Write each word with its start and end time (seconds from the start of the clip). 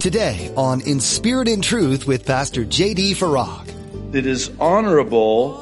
Today 0.00 0.52
on 0.56 0.80
In 0.82 1.00
Spirit 1.00 1.48
and 1.48 1.62
Truth 1.62 2.06
with 2.06 2.24
Pastor 2.24 2.64
J.D. 2.64 3.14
Farag. 3.14 4.14
It 4.14 4.26
is 4.26 4.48
honorable 4.60 5.56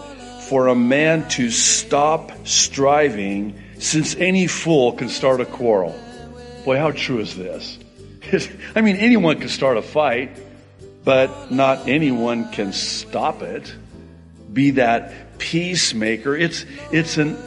for 0.50 0.66
a 0.66 0.74
man 0.74 1.26
to 1.30 1.50
stop 1.50 2.46
striving 2.46 3.58
since 3.78 4.14
any 4.14 4.46
fool 4.46 4.92
can 4.92 5.08
start 5.08 5.40
a 5.40 5.46
quarrel. 5.46 5.98
Boy, 6.66 6.76
how 6.76 6.90
true 6.90 7.20
is 7.20 7.34
this? 7.34 7.78
I 8.76 8.82
mean, 8.82 8.96
anyone 8.96 9.40
can 9.40 9.48
start 9.48 9.78
a 9.78 9.82
fight, 9.82 10.38
but 11.02 11.50
not 11.50 11.88
anyone 11.88 12.52
can 12.52 12.74
stop 12.74 13.40
it. 13.40 13.74
Be 14.52 14.72
that 14.72 15.38
peacemaker. 15.38 16.36
It's, 16.36 16.66
it's 16.92 17.16
an 17.16 17.38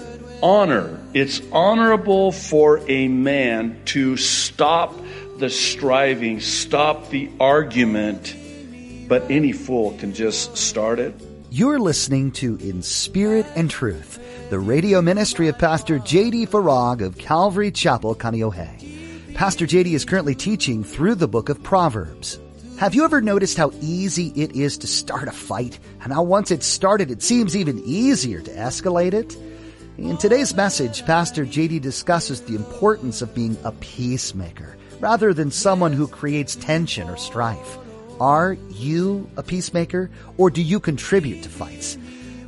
honor. 0.41 0.99
It's 1.13 1.39
honorable 1.51 2.31
for 2.31 2.81
a 2.89 3.07
man 3.07 3.79
to 3.85 4.17
stop 4.17 4.95
the 5.39 5.49
striving, 5.49 6.41
stop 6.41 7.09
the 7.09 7.29
argument, 7.39 8.35
but 9.07 9.23
any 9.31 9.53
fool 9.53 9.97
can 9.97 10.13
just 10.13 10.57
start 10.57 10.99
it. 10.99 11.15
You're 11.49 11.79
listening 11.79 12.31
to 12.33 12.57
In 12.57 12.81
Spirit 12.81 13.45
and 13.55 13.71
Truth, 13.71 14.19
the 14.49 14.59
radio 14.59 15.01
ministry 15.01 15.47
of 15.47 15.57
Pastor 15.57 15.97
J.D. 15.97 16.47
Farag 16.47 17.01
of 17.01 17.17
Calvary 17.17 17.71
Chapel, 17.71 18.15
Kaneohe. 18.15 19.33
Pastor 19.33 19.65
J.D. 19.65 19.95
is 19.95 20.03
currently 20.03 20.35
teaching 20.35 20.83
through 20.83 21.15
the 21.15 21.27
book 21.27 21.47
of 21.47 21.63
Proverbs. 21.63 22.37
Have 22.77 22.93
you 22.93 23.05
ever 23.05 23.21
noticed 23.21 23.57
how 23.57 23.71
easy 23.81 24.33
it 24.35 24.51
is 24.51 24.77
to 24.79 24.87
start 24.87 25.29
a 25.29 25.31
fight 25.31 25.79
and 26.03 26.11
how 26.11 26.23
once 26.23 26.51
it's 26.51 26.67
started 26.67 27.11
it 27.11 27.23
seems 27.23 27.55
even 27.55 27.81
easier 27.85 28.41
to 28.41 28.51
escalate 28.51 29.13
it? 29.13 29.37
In 29.97 30.17
today's 30.17 30.53
message, 30.53 31.05
Pastor 31.05 31.45
JD 31.45 31.81
discusses 31.81 32.41
the 32.41 32.55
importance 32.55 33.21
of 33.21 33.33
being 33.33 33.57
a 33.63 33.71
peacemaker 33.71 34.75
rather 34.99 35.33
than 35.33 35.51
someone 35.51 35.93
who 35.93 36.07
creates 36.07 36.55
tension 36.55 37.09
or 37.09 37.17
strife. 37.17 37.77
Are 38.19 38.57
you 38.69 39.29
a 39.37 39.43
peacemaker 39.43 40.09
or 40.37 40.49
do 40.49 40.61
you 40.61 40.79
contribute 40.79 41.43
to 41.43 41.49
fights? 41.49 41.97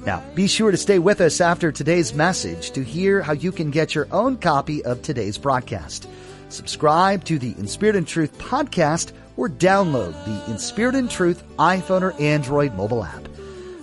Now, 0.06 0.24
be 0.34 0.48
sure 0.48 0.72
to 0.72 0.78
stay 0.78 1.00
with 1.00 1.22
us 1.22 1.40
after 1.40 1.72
today's 1.72 2.14
message 2.14 2.72
to 2.72 2.84
hear 2.84 3.22
how 3.22 3.34
you 3.34 3.52
can 3.52 3.70
get 3.70 3.94
your 3.94 4.08
own 4.12 4.38
copy 4.38 4.84
of 4.84 5.02
today's 5.02 5.38
broadcast. 5.38 6.08
Subscribe 6.50 7.24
to 7.26 7.40
the 7.40 7.56
In 7.58 7.68
Spirit 7.68 7.96
and 7.96 8.08
Truth 8.08 8.38
podcast 8.38 9.12
or 9.38 9.48
download 9.48 10.14
the 10.26 10.52
In 10.52 10.58
Spirit 10.58 10.96
and 10.96 11.10
Truth 11.10 11.44
iPhone 11.58 12.02
or 12.02 12.20
Android 12.20 12.76
mobile 12.76 13.04
app. 13.04 13.28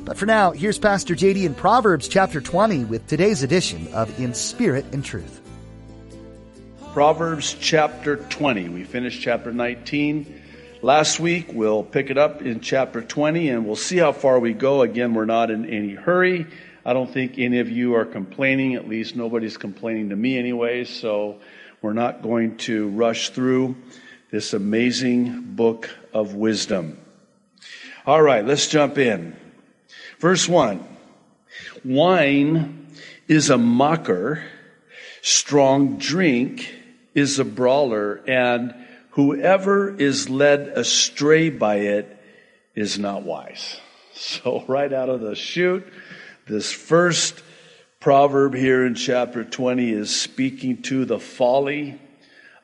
But 0.01 0.19
for 0.19 0.27
now, 0.27 0.51
here's 0.51 0.79
Pastor 0.79 1.15
JD 1.15 1.45
in 1.45 1.55
Proverbs 1.55 2.09
chapter 2.09 2.41
20 2.41 2.85
with 2.85 3.07
today's 3.07 3.43
edition 3.43 3.89
of 3.95 4.19
In 4.19 4.35
Spirit 4.35 4.87
and 4.93 5.05
Truth. 5.05 5.48
Proverbs 6.93 7.55
chapter 7.61 8.17
20. 8.17 8.71
We 8.71 8.83
finished 8.83 9.21
chapter 9.21 9.53
19 9.53 10.43
last 10.81 11.21
week. 11.21 11.53
We'll 11.53 11.83
pick 11.83 12.09
it 12.09 12.17
up 12.17 12.41
in 12.41 12.61
chapter 12.61 13.03
20 13.03 13.51
and 13.51 13.67
we'll 13.67 13.77
see 13.77 13.99
how 13.99 14.13
far 14.13 14.41
we 14.41 14.55
go. 14.55 14.81
Again, 14.81 15.13
we're 15.13 15.27
not 15.27 15.51
in 15.51 15.67
any 15.67 15.95
hurry. 15.95 16.47
I 16.87 16.95
don't 16.95 17.13
think 17.13 17.35
any 17.39 17.61
of 17.61 17.69
you 17.69 17.95
are 17.95 18.07
complaining. 18.07 18.75
At 18.75 18.89
least 18.89 19.15
nobody's 19.15 19.59
complaining 19.59 20.09
to 20.09 20.17
me 20.17 20.39
anyway. 20.39 20.85
So 20.85 21.41
we're 21.83 21.93
not 21.93 22.23
going 22.23 22.57
to 22.59 22.89
rush 22.89 23.31
through 23.31 23.77
this 24.31 24.55
amazing 24.55 25.43
book 25.55 25.91
of 26.15 26.35
wisdom. 26.35 26.99
All 28.07 28.23
right, 28.23 28.45
let's 28.45 28.67
jump 28.67 28.97
in. 28.97 29.37
Verse 30.21 30.49
1. 30.49 30.85
Wine 31.85 32.89
is 33.29 33.51
a 33.51 33.59
mocker. 33.59 34.43
Strong 35.21 35.99
drink 35.99 36.77
is 37.19 37.39
a 37.39 37.45
brawler, 37.45 38.23
and 38.27 38.75
whoever 39.11 39.95
is 39.95 40.31
led 40.31 40.69
astray 40.69 41.51
by 41.51 41.77
it 41.77 42.17
is 42.75 42.99
not 42.99 43.23
wise. 43.23 43.81
So, 44.15 44.65
right 44.67 44.93
out 44.93 45.09
of 45.09 45.21
the 45.21 45.37
chute, 45.37 45.87
this 46.49 46.73
first 46.73 47.41
proverb 48.01 48.53
here 48.53 48.85
in 48.85 48.97
chapter 48.97 49.45
20 49.45 49.93
is 49.93 50.15
speaking 50.15 50.83
to 50.83 51.05
the 51.05 51.21
folly 51.21 52.01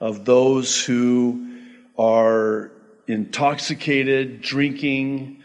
of 0.01 0.25
those 0.25 0.85
who 0.85 1.61
are 1.97 2.73
intoxicated, 3.07 4.43
drinking, 4.43 5.43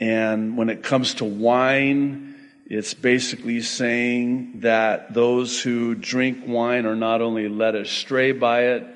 and 0.00 0.56
when 0.56 0.68
it 0.68 0.82
comes 0.82 1.14
to 1.14 1.24
wine, 1.24 2.35
it's 2.68 2.94
basically 2.94 3.60
saying 3.60 4.60
that 4.60 5.14
those 5.14 5.62
who 5.62 5.94
drink 5.94 6.44
wine 6.46 6.84
are 6.84 6.96
not 6.96 7.22
only 7.22 7.48
led 7.48 7.76
astray 7.76 8.32
by 8.32 8.62
it, 8.62 8.86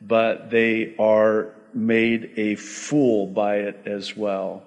but 0.00 0.50
they 0.50 0.96
are 0.98 1.54
made 1.72 2.32
a 2.36 2.56
fool 2.56 3.28
by 3.28 3.56
it 3.58 3.82
as 3.86 4.16
well. 4.16 4.64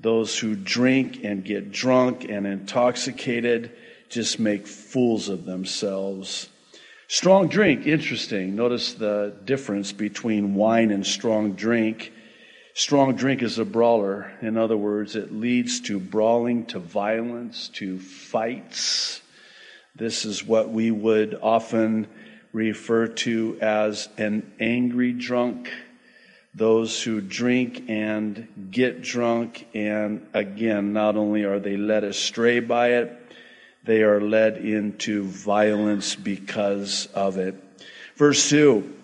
Those 0.00 0.38
who 0.38 0.56
drink 0.56 1.22
and 1.22 1.44
get 1.44 1.70
drunk 1.70 2.24
and 2.28 2.46
intoxicated 2.46 3.72
just 4.08 4.40
make 4.40 4.66
fools 4.66 5.28
of 5.28 5.44
themselves. 5.44 6.48
Strong 7.08 7.48
drink, 7.48 7.86
interesting. 7.86 8.56
Notice 8.56 8.94
the 8.94 9.34
difference 9.44 9.92
between 9.92 10.54
wine 10.54 10.90
and 10.90 11.06
strong 11.06 11.52
drink. 11.52 12.12
Strong 12.78 13.16
drink 13.16 13.42
is 13.42 13.58
a 13.58 13.64
brawler. 13.64 14.30
In 14.40 14.56
other 14.56 14.76
words, 14.76 15.16
it 15.16 15.32
leads 15.32 15.80
to 15.80 15.98
brawling, 15.98 16.64
to 16.66 16.78
violence, 16.78 17.70
to 17.70 17.98
fights. 17.98 19.20
This 19.96 20.24
is 20.24 20.46
what 20.46 20.70
we 20.70 20.92
would 20.92 21.36
often 21.42 22.06
refer 22.52 23.08
to 23.08 23.58
as 23.60 24.08
an 24.16 24.52
angry 24.60 25.12
drunk. 25.12 25.72
Those 26.54 27.02
who 27.02 27.20
drink 27.20 27.82
and 27.88 28.46
get 28.70 29.02
drunk, 29.02 29.66
and 29.74 30.28
again, 30.32 30.92
not 30.92 31.16
only 31.16 31.42
are 31.42 31.58
they 31.58 31.76
led 31.76 32.04
astray 32.04 32.60
by 32.60 32.90
it, 32.90 33.12
they 33.82 34.02
are 34.02 34.20
led 34.20 34.56
into 34.56 35.24
violence 35.24 36.14
because 36.14 37.06
of 37.06 37.38
it. 37.38 37.56
Verse 38.14 38.48
2 38.48 38.94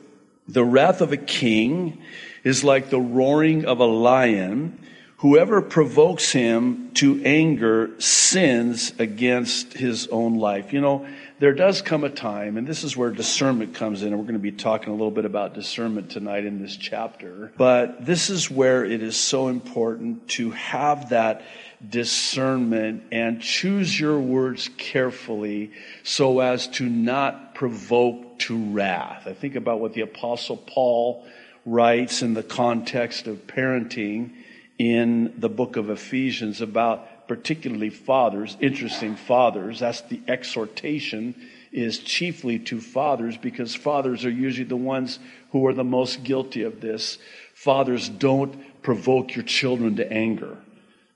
The 0.47 0.65
wrath 0.65 1.01
of 1.01 1.13
a 1.13 1.17
king 1.17 2.03
is 2.43 2.65
like 2.65 2.91
the 2.91 3.01
roaring 3.01 3.65
of 3.65 3.81
a 3.81 3.87
lion. 3.87 4.79
Whoever 5.19 5.63
provokes 5.63 6.33
him 6.33 6.91
to 6.95 7.23
anger 7.25 7.99
sins 7.99 8.93
against 8.99 9.73
his 9.73 10.07
own 10.09 10.35
life. 10.35 10.75
You 10.75 10.83
know, 10.83 11.07
there 11.39 11.55
does 11.55 11.81
come 11.83 12.05
a 12.05 12.11
time, 12.11 12.57
and 12.57 12.67
this 12.67 12.85
is 12.85 12.97
where 12.97 13.11
discernment 13.11 13.75
comes 13.75 14.03
in, 14.03 14.09
and 14.09 14.19
we're 14.19 14.25
going 14.25 14.35
to 14.35 14.39
be 14.39 14.53
talking 14.53 14.91
a 14.91 14.93
little 14.93 15.11
bit 15.11 15.25
about 15.25 15.55
discernment 15.55 16.11
tonight 16.11 16.45
in 16.45 16.61
this 16.61 16.77
chapter. 16.77 17.53
But 17.57 18.05
this 18.05 18.29
is 18.29 18.51
where 18.51 18.85
it 18.85 19.03
is 19.03 19.17
so 19.17 19.49
important 19.49 20.29
to 20.31 20.51
have 20.51 21.09
that 21.09 21.43
discernment 21.87 23.05
and 23.11 23.41
choose 23.41 23.99
your 23.99 24.21
words 24.21 24.69
carefully 24.77 25.73
so 26.03 26.41
as 26.41 26.69
to 26.69 26.89
not 26.89 27.55
provoke 27.55 28.24
to 28.41 28.73
wrath. 28.73 29.27
I 29.27 29.33
think 29.33 29.57
about 29.57 29.81
what 29.81 29.95
the 29.95 30.03
apostle 30.03 30.57
Paul 30.57 31.25
writes 31.67 32.23
in 32.23 32.35
the 32.35 32.43
context 32.43 33.27
of 33.27 33.47
parenting 33.47 34.33
in 34.79 35.35
the 35.39 35.49
book 35.49 35.77
of 35.77 35.91
Ephesians 35.91 36.61
about 36.61 37.29
particularly 37.29 37.91
fathers, 37.91 38.57
interesting 38.61 39.17
fathers. 39.17 39.81
That's 39.81 40.03
the 40.03 40.21
exhortation 40.29 41.35
is 41.73 41.99
chiefly 41.99 42.59
to 42.61 42.81
fathers 42.81 43.37
because 43.37 43.75
fathers 43.75 44.25
are 44.25 44.31
usually 44.31 44.69
the 44.69 44.77
ones 44.77 45.19
who 45.51 45.67
are 45.67 45.73
the 45.73 45.85
most 45.85 46.23
guilty 46.23 46.63
of 46.63 46.81
this. 46.81 47.19
Fathers 47.55 48.09
don't 48.09 48.83
provoke 48.83 49.35
your 49.35 49.45
children 49.45 49.97
to 49.97 50.13
anger. 50.13 50.57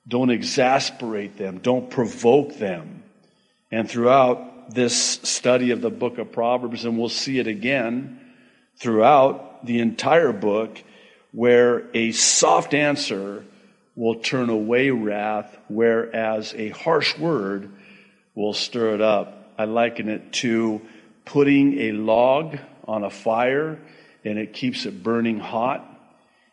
Don't 0.06 0.30
exasperate 0.30 1.36
them. 1.36 1.58
Don't 1.58 1.90
provoke 1.90 2.56
them. 2.56 3.02
And 3.70 3.88
throughout 3.88 4.47
this 4.68 4.96
study 5.22 5.70
of 5.70 5.80
the 5.80 5.90
book 5.90 6.18
of 6.18 6.32
Proverbs, 6.32 6.84
and 6.84 6.98
we'll 6.98 7.08
see 7.08 7.38
it 7.38 7.46
again 7.46 8.20
throughout, 8.76 9.64
the 9.64 9.80
entire 9.80 10.32
book 10.32 10.82
where 11.32 11.84
a 11.94 12.12
soft 12.12 12.74
answer 12.74 13.44
will 13.96 14.16
turn 14.16 14.48
away 14.48 14.90
wrath, 14.90 15.56
whereas 15.68 16.54
a 16.54 16.68
harsh 16.68 17.18
word 17.18 17.70
will 18.34 18.54
stir 18.54 18.94
it 18.94 19.00
up. 19.00 19.52
I 19.58 19.64
liken 19.64 20.08
it 20.08 20.32
to 20.34 20.80
putting 21.24 21.78
a 21.80 21.92
log 21.92 22.58
on 22.86 23.02
a 23.02 23.10
fire 23.10 23.78
and 24.24 24.38
it 24.38 24.52
keeps 24.52 24.86
it 24.86 25.02
burning 25.02 25.40
hot. 25.40 25.84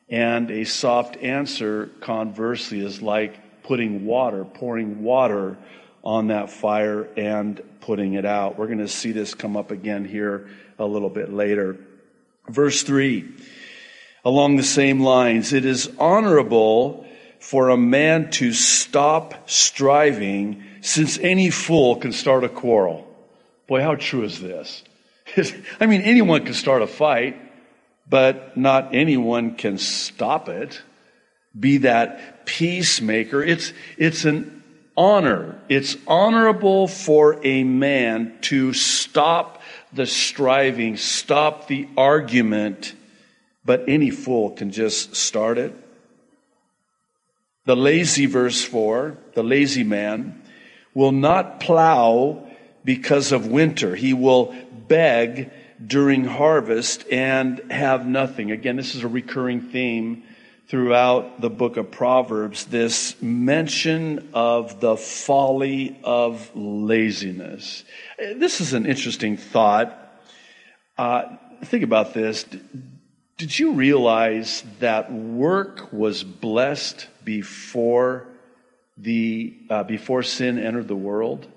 And 0.10 0.50
a 0.52 0.66
soft 0.66 1.18
answer, 1.18 1.90
conversely, 2.02 2.80
is 2.80 3.02
like 3.02 3.64
putting 3.64 4.06
water, 4.06 4.46
pouring 4.46 5.04
water 5.04 5.58
on 6.06 6.28
that 6.28 6.52
fire 6.52 7.10
and 7.18 7.62
putting 7.82 8.14
it 8.14 8.26
out. 8.26 8.58
We're 8.58 8.68
going 8.68 8.80
to 8.80 8.88
see 8.88 9.12
this 9.12 9.34
come 9.34 9.58
up 9.58 9.72
again 9.72 10.06
here 10.06 10.48
a 10.78 10.86
little 10.86 11.10
bit 11.10 11.34
later. 11.34 11.78
Verse 12.48 12.84
3, 12.84 13.28
along 14.24 14.58
the 14.58 14.64
same 14.64 15.02
lines, 15.02 15.52
it 15.52 15.66
is 15.66 15.92
honorable 15.98 17.06
for 17.40 17.70
a 17.70 17.78
man 17.78 18.30
to 18.32 18.54
stop 18.54 19.50
striving 19.50 20.64
since 20.82 21.18
any 21.18 21.50
fool 21.50 21.96
can 21.96 22.12
start 22.12 22.44
a 22.44 22.50
quarrel. 22.50 23.08
Boy, 23.68 23.82
how 23.82 23.96
true 23.96 24.24
is 24.24 24.40
this? 24.40 24.84
I 25.80 25.88
mean, 25.88 26.02
anyone 26.02 26.46
can 26.46 26.54
start 26.54 26.84
a 26.84 26.88
fight, 26.88 27.38
but 28.08 28.56
not 28.56 28.94
anyone 28.94 29.56
can 29.56 29.80
stop 29.80 30.50
it. 30.50 30.82
Be 31.60 31.78
that 31.80 32.46
peacemaker. 32.46 33.44
It's, 33.44 33.74
it's 33.98 34.26
an 34.26 34.55
honor. 34.98 35.60
It's 35.70 35.98
honorable 36.08 36.88
for 36.88 37.40
a 37.46 37.64
man 37.64 38.38
to 38.42 38.74
stop 38.74 39.62
the 39.94 40.06
striving, 40.06 40.98
stop 40.98 41.68
the 41.68 41.88
argument, 41.98 42.94
but 43.64 43.86
any 43.88 44.10
fool 44.10 44.52
can 44.52 44.72
just 44.72 45.16
start 45.16 45.58
it. 45.58 45.74
The 47.66 47.76
lazy, 47.76 48.28
verse 48.28 48.64
4, 48.64 49.18
the 49.34 49.44
lazy 49.44 49.84
man 49.84 50.42
will 50.94 51.12
not 51.12 51.60
plow 51.60 52.48
because 52.84 53.32
of 53.32 53.48
winter. 53.48 53.96
He 53.96 54.14
will 54.14 54.56
beg 54.88 55.52
during 55.86 56.26
harvest 56.26 57.06
and 57.12 57.60
have 57.72 58.06
nothing. 58.06 58.52
Again, 58.52 58.76
this 58.76 58.96
is 58.96 59.04
a 59.04 59.08
recurring 59.08 59.62
theme 59.62 60.24
throughout 60.68 61.42
the 61.42 61.50
book 61.50 61.78
of 61.78 61.92
Proverbs 61.92 62.66
this 62.66 63.22
mention 63.22 64.30
of 64.34 64.80
the 64.80 64.98
folly 64.98 66.00
of 66.04 66.50
laziness. 66.56 67.84
This 68.18 68.62
is 68.62 68.74
an 68.74 68.86
interesting 68.86 69.38
thought. 69.38 70.02
Uh, 70.98 71.38
think 71.64 71.84
about 71.84 72.14
this. 72.14 72.46
Did 73.38 73.60
you 73.60 73.74
realize 73.74 74.64
that 74.80 75.12
work 75.12 75.92
was 75.92 76.24
blessed 76.24 77.08
before 77.24 78.28
the 78.98 79.58
uh, 79.70 79.84
before 79.84 80.24
sin 80.24 80.58
entered 80.58 80.88
the 80.88 80.96
world? 80.96 81.48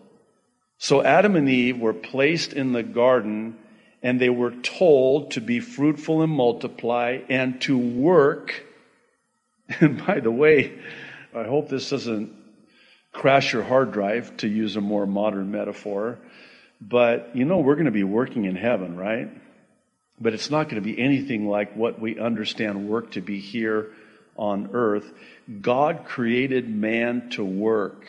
So 0.78 1.02
Adam 1.02 1.36
and 1.36 1.48
Eve 1.48 1.78
were 1.78 1.94
placed 1.94 2.52
in 2.52 2.72
the 2.72 2.82
garden 2.82 3.56
and 4.02 4.20
they 4.20 4.28
were 4.28 4.52
told 4.52 5.32
to 5.32 5.40
be 5.40 5.60
fruitful 5.60 6.22
and 6.22 6.32
multiply 6.32 7.18
and 7.28 7.60
to 7.62 7.76
work. 7.76 8.64
And 9.80 10.04
by 10.06 10.20
the 10.20 10.30
way, 10.30 10.78
I 11.34 11.44
hope 11.44 11.68
this 11.68 11.90
doesn't 11.90 12.34
crash 13.12 13.52
your 13.52 13.62
hard 13.62 13.92
drive, 13.92 14.36
to 14.38 14.48
use 14.48 14.76
a 14.76 14.80
more 14.80 15.06
modern 15.06 15.50
metaphor. 15.50 16.18
But 16.80 17.34
you 17.34 17.44
know, 17.44 17.58
we're 17.58 17.74
going 17.74 17.86
to 17.86 17.90
be 17.90 18.04
working 18.04 18.44
in 18.44 18.56
heaven, 18.56 18.96
right? 18.96 19.28
But 20.20 20.32
it's 20.34 20.50
not 20.50 20.64
going 20.64 20.82
to 20.82 20.88
be 20.92 20.98
anything 21.00 21.48
like 21.48 21.76
what 21.76 22.00
we 22.00 22.18
understand 22.18 22.88
work 22.88 23.12
to 23.12 23.20
be 23.20 23.40
here 23.40 23.92
on 24.36 24.70
earth. 24.72 25.12
God 25.60 26.04
created 26.06 26.68
man 26.68 27.30
to 27.30 27.44
work, 27.44 28.06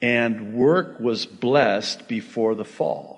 and 0.00 0.54
work 0.54 1.00
was 1.00 1.26
blessed 1.26 2.08
before 2.08 2.54
the 2.54 2.64
fall. 2.64 3.17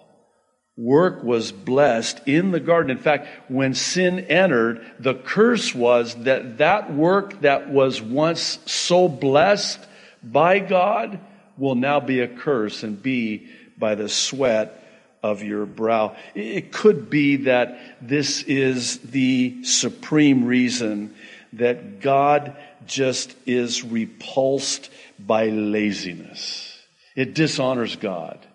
Work 0.81 1.23
was 1.23 1.53
blessed 1.53 2.23
in 2.27 2.53
the 2.53 2.59
garden. 2.59 2.91
In 2.91 3.03
fact, 3.03 3.29
when 3.49 3.75
sin 3.75 4.21
entered, 4.21 4.81
the 4.99 5.13
curse 5.13 5.75
was 5.75 6.15
that 6.25 6.57
that 6.57 6.91
work 6.91 7.43
that 7.43 7.69
was 7.69 8.01
once 8.01 8.59
so 8.65 9.07
blessed 9.07 9.79
by 10.23 10.59
God 10.59 11.21
will 11.59 11.75
now 11.75 12.01
be 12.01 12.21
a 12.21 12.29
curse 12.29 12.83
and 12.83 13.03
be 13.03 13.47
by 13.77 13.95
the 13.95 14.09
sweat 14.09 14.83
of 15.23 15.43
your 15.43 15.67
brow. 15.67 16.17
It 16.35 16.73
could 16.73 17.11
be 17.11 17.37
that 17.37 17.99
this 18.01 18.43
is 18.45 19.01
the 19.01 19.63
supreme 19.65 20.47
reason 20.47 21.15
that 21.53 22.01
God 22.01 22.57
just 22.87 23.37
is 23.45 23.85
repulsed 23.85 24.91
by 25.19 25.49
laziness. 25.49 26.75
It 27.15 27.35
dishonors 27.35 27.97
God. 27.97 28.47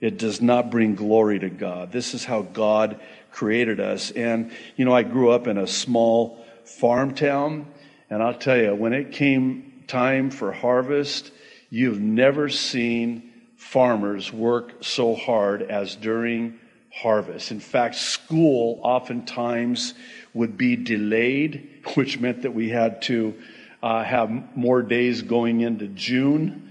It 0.00 0.18
does 0.18 0.42
not 0.42 0.70
bring 0.70 0.94
glory 0.94 1.38
to 1.38 1.48
God. 1.48 1.90
This 1.90 2.14
is 2.14 2.24
how 2.24 2.42
God 2.42 3.00
created 3.32 3.80
us. 3.80 4.10
And, 4.10 4.50
you 4.76 4.84
know, 4.84 4.94
I 4.94 5.02
grew 5.02 5.30
up 5.30 5.46
in 5.46 5.56
a 5.56 5.66
small 5.66 6.44
farm 6.64 7.14
town, 7.14 7.66
and 8.10 8.22
I'll 8.22 8.34
tell 8.34 8.58
you, 8.58 8.74
when 8.74 8.92
it 8.92 9.12
came 9.12 9.84
time 9.86 10.30
for 10.30 10.52
harvest, 10.52 11.30
you've 11.70 12.00
never 12.00 12.48
seen 12.48 13.32
farmers 13.56 14.32
work 14.32 14.84
so 14.84 15.14
hard 15.14 15.62
as 15.62 15.96
during 15.96 16.58
harvest. 16.92 17.50
In 17.50 17.60
fact, 17.60 17.94
school 17.94 18.80
oftentimes 18.82 19.94
would 20.34 20.56
be 20.56 20.76
delayed, 20.76 21.84
which 21.94 22.18
meant 22.18 22.42
that 22.42 22.54
we 22.54 22.68
had 22.68 23.02
to 23.02 23.34
uh, 23.82 24.02
have 24.02 24.56
more 24.56 24.82
days 24.82 25.22
going 25.22 25.60
into 25.60 25.86
June. 25.88 26.65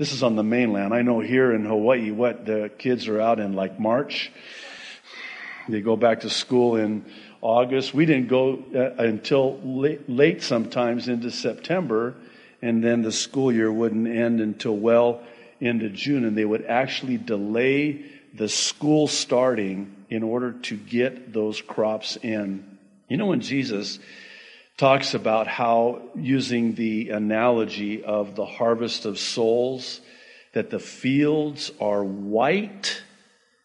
This 0.00 0.14
is 0.14 0.22
on 0.22 0.34
the 0.34 0.42
mainland. 0.42 0.94
I 0.94 1.02
know 1.02 1.20
here 1.20 1.52
in 1.52 1.66
Hawaii, 1.66 2.10
what 2.10 2.46
the 2.46 2.70
kids 2.78 3.06
are 3.06 3.20
out 3.20 3.38
in 3.38 3.52
like 3.52 3.78
March. 3.78 4.32
They 5.68 5.82
go 5.82 5.94
back 5.94 6.20
to 6.20 6.30
school 6.30 6.76
in 6.76 7.04
August. 7.42 7.92
We 7.92 8.06
didn't 8.06 8.28
go 8.28 8.64
uh, 8.74 8.92
until 9.02 9.60
late, 9.62 10.08
late 10.08 10.42
sometimes 10.42 11.08
into 11.08 11.30
September, 11.30 12.14
and 12.62 12.82
then 12.82 13.02
the 13.02 13.12
school 13.12 13.52
year 13.52 13.70
wouldn't 13.70 14.08
end 14.08 14.40
until 14.40 14.74
well 14.74 15.20
into 15.60 15.90
June, 15.90 16.24
and 16.24 16.34
they 16.34 16.46
would 16.46 16.64
actually 16.64 17.18
delay 17.18 18.02
the 18.32 18.48
school 18.48 19.06
starting 19.06 19.94
in 20.08 20.22
order 20.22 20.52
to 20.52 20.78
get 20.78 21.34
those 21.34 21.60
crops 21.60 22.16
in. 22.16 22.78
You 23.08 23.18
know, 23.18 23.26
when 23.26 23.42
Jesus 23.42 23.98
talks 24.80 25.12
about 25.12 25.46
how, 25.46 26.00
using 26.14 26.74
the 26.74 27.10
analogy 27.10 28.02
of 28.02 28.34
the 28.34 28.46
harvest 28.46 29.04
of 29.04 29.18
souls, 29.18 30.00
that 30.54 30.70
the 30.70 30.78
fields 30.78 31.70
are 31.82 32.02
white 32.02 33.02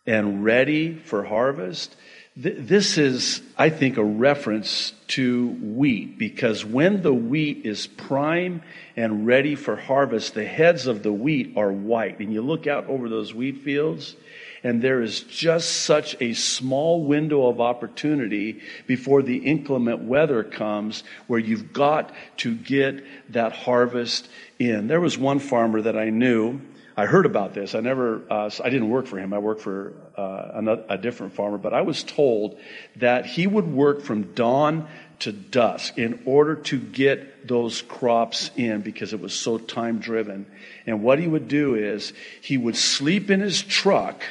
and 0.05 0.43
ready 0.43 0.93
for 0.93 1.23
harvest. 1.23 1.95
This 2.35 2.97
is, 2.97 3.41
I 3.57 3.69
think, 3.69 3.95
a 3.95 4.03
reference 4.03 4.91
to 5.07 5.47
wheat 5.47 6.19
because 6.19 6.65
when 6.65 7.01
the 7.01 7.13
wheat 7.13 7.65
is 7.65 7.87
prime 7.87 8.61
and 8.97 9.25
ready 9.25 9.55
for 9.55 9.77
harvest, 9.77 10.33
the 10.33 10.43
heads 10.43 10.85
of 10.85 11.01
the 11.01 11.13
wheat 11.13 11.53
are 11.55 11.71
white. 11.71 12.19
And 12.19 12.33
you 12.33 12.41
look 12.41 12.67
out 12.67 12.87
over 12.87 13.07
those 13.07 13.33
wheat 13.33 13.63
fields, 13.63 14.17
and 14.65 14.81
there 14.81 15.03
is 15.03 15.21
just 15.21 15.83
such 15.83 16.19
a 16.19 16.33
small 16.33 17.03
window 17.03 17.45
of 17.45 17.61
opportunity 17.61 18.61
before 18.87 19.21
the 19.21 19.37
inclement 19.37 20.01
weather 20.01 20.43
comes 20.43 21.03
where 21.27 21.39
you've 21.39 21.71
got 21.71 22.11
to 22.37 22.55
get 22.55 23.05
that 23.29 23.51
harvest 23.51 24.27
in. 24.57 24.87
There 24.87 24.99
was 24.99 25.19
one 25.19 25.37
farmer 25.37 25.83
that 25.83 25.95
I 25.95 26.09
knew. 26.09 26.61
I 26.97 27.05
heard 27.05 27.27
about 27.27 27.53
this. 27.53 27.75
I 27.75 27.81
never, 27.81 28.23
uh, 28.27 28.49
I 28.63 28.69
didn't 28.71 28.89
work 28.89 29.05
for 29.05 29.19
him. 29.19 29.33
I 29.33 29.37
worked 29.37 29.61
for 29.61 29.93
uh, 30.17 30.53
another, 30.55 30.83
a 30.89 30.97
different 30.97 31.33
farmer, 31.33 31.59
but 31.59 31.75
I 31.75 31.81
was 31.81 32.01
told 32.01 32.57
that 32.95 33.27
he 33.27 33.45
would 33.45 33.71
work 33.71 34.01
from 34.01 34.33
dawn 34.33 34.87
to 35.19 35.31
dusk 35.31 35.99
in 35.99 36.23
order 36.25 36.55
to 36.55 36.79
get 36.79 37.47
those 37.47 37.83
crops 37.83 38.49
in 38.55 38.81
because 38.81 39.13
it 39.13 39.19
was 39.19 39.35
so 39.35 39.59
time 39.59 39.99
driven. 39.99 40.47
And 40.87 41.03
what 41.03 41.19
he 41.19 41.27
would 41.27 41.47
do 41.47 41.75
is 41.75 42.13
he 42.41 42.57
would 42.57 42.75
sleep 42.75 43.29
in 43.29 43.41
his 43.41 43.61
truck. 43.61 44.23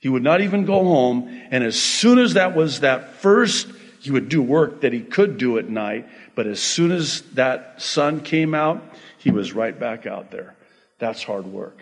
He 0.00 0.08
would 0.08 0.22
not 0.22 0.40
even 0.40 0.64
go 0.64 0.82
home. 0.82 1.28
And 1.50 1.62
as 1.62 1.80
soon 1.80 2.18
as 2.18 2.34
that 2.34 2.56
was 2.56 2.80
that 2.80 3.14
first, 3.14 3.68
he 4.00 4.10
would 4.10 4.28
do 4.28 4.42
work 4.42 4.80
that 4.80 4.92
he 4.92 5.00
could 5.00 5.38
do 5.38 5.58
at 5.58 5.68
night. 5.68 6.08
But 6.34 6.46
as 6.46 6.60
soon 6.60 6.90
as 6.90 7.20
that 7.34 7.80
sun 7.80 8.20
came 8.20 8.54
out, 8.54 8.82
he 9.18 9.30
was 9.30 9.52
right 9.52 9.78
back 9.78 10.06
out 10.06 10.30
there. 10.30 10.54
That's 10.98 11.22
hard 11.22 11.46
work. 11.46 11.78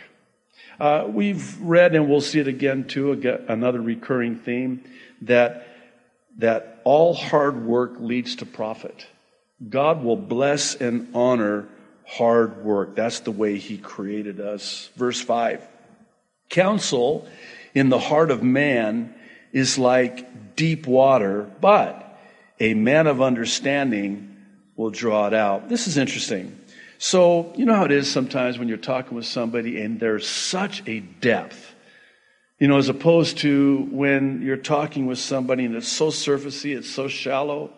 Uh, 0.80 1.06
we've 1.08 1.60
read, 1.60 1.94
and 1.94 2.08
we'll 2.08 2.20
see 2.20 2.38
it 2.38 2.48
again 2.48 2.84
too, 2.84 3.12
another 3.48 3.80
recurring 3.80 4.36
theme 4.36 4.84
that 5.22 5.64
that 6.38 6.80
all 6.84 7.14
hard 7.14 7.66
work 7.66 7.94
leads 7.98 8.36
to 8.36 8.46
profit. 8.46 9.06
God 9.68 10.04
will 10.04 10.16
bless 10.16 10.76
and 10.76 11.08
honor 11.14 11.68
hard 12.06 12.64
work. 12.64 12.94
That's 12.94 13.20
the 13.20 13.32
way 13.32 13.58
He 13.58 13.76
created 13.76 14.40
us. 14.40 14.90
Verse 14.96 15.20
5 15.20 15.66
Counsel 16.48 17.28
in 17.74 17.88
the 17.88 17.98
heart 17.98 18.30
of 18.30 18.42
man 18.42 19.14
is 19.52 19.78
like 19.78 20.56
deep 20.56 20.86
water, 20.86 21.50
but 21.60 22.18
a 22.60 22.74
man 22.74 23.06
of 23.06 23.22
understanding 23.22 24.36
will 24.76 24.90
draw 24.90 25.26
it 25.26 25.34
out. 25.34 25.68
This 25.68 25.86
is 25.86 25.96
interesting. 25.96 26.58
So, 26.98 27.52
you 27.56 27.64
know 27.64 27.74
how 27.74 27.84
it 27.84 27.92
is 27.92 28.10
sometimes 28.10 28.58
when 28.58 28.68
you're 28.68 28.76
talking 28.76 29.16
with 29.16 29.26
somebody 29.26 29.80
and 29.80 30.00
there's 30.00 30.28
such 30.28 30.82
a 30.88 31.00
depth 31.00 31.74
you 32.58 32.66
know, 32.66 32.76
as 32.76 32.88
opposed 32.88 33.38
to 33.38 33.88
when 33.90 34.42
you're 34.42 34.56
talking 34.56 35.06
with 35.06 35.18
somebody 35.18 35.64
and 35.64 35.76
it's 35.76 35.86
so 35.86 36.08
surfacey, 36.08 36.76
it's 36.76 36.90
so 36.90 37.06
shallow, 37.06 37.70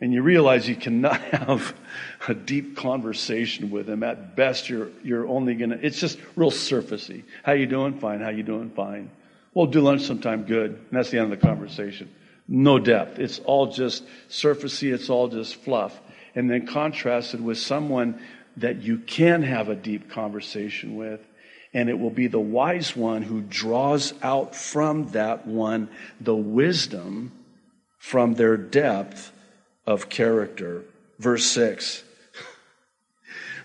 and 0.00 0.12
you 0.12 0.22
realize 0.22 0.66
you 0.68 0.76
cannot 0.76 1.20
have 1.32 1.74
a 2.26 2.34
deep 2.34 2.76
conversation 2.76 3.70
with 3.70 3.86
them. 3.86 4.02
At 4.02 4.34
best, 4.34 4.70
you're, 4.70 4.88
you're 5.02 5.28
only 5.28 5.54
gonna, 5.54 5.78
it's 5.82 6.00
just 6.00 6.18
real 6.34 6.50
surfacey. 6.50 7.24
How 7.42 7.52
you 7.52 7.66
doing? 7.66 7.98
Fine. 8.00 8.20
How 8.20 8.30
you 8.30 8.42
doing? 8.42 8.70
Fine. 8.70 9.10
We'll 9.56 9.64
do 9.64 9.80
lunch 9.80 10.02
sometime. 10.02 10.44
Good. 10.44 10.72
And 10.72 10.88
that's 10.90 11.08
the 11.08 11.16
end 11.16 11.32
of 11.32 11.40
the 11.40 11.46
conversation. 11.46 12.14
No 12.46 12.78
depth. 12.78 13.18
It's 13.18 13.38
all 13.38 13.72
just 13.72 14.04
surfacey. 14.28 14.92
It's 14.92 15.08
all 15.08 15.28
just 15.28 15.54
fluff. 15.56 15.98
And 16.34 16.50
then 16.50 16.66
contrasted 16.66 17.40
with 17.40 17.56
someone 17.56 18.20
that 18.58 18.82
you 18.82 18.98
can 18.98 19.42
have 19.42 19.70
a 19.70 19.74
deep 19.74 20.10
conversation 20.10 20.94
with 20.94 21.20
and 21.72 21.88
it 21.88 21.98
will 21.98 22.10
be 22.10 22.26
the 22.26 22.38
wise 22.38 22.94
one 22.94 23.22
who 23.22 23.40
draws 23.40 24.12
out 24.22 24.54
from 24.54 25.08
that 25.12 25.46
one 25.46 25.88
the 26.20 26.36
wisdom 26.36 27.32
from 27.98 28.34
their 28.34 28.58
depth 28.58 29.32
of 29.86 30.10
character. 30.10 30.84
Verse 31.18 31.46
6. 31.46 32.04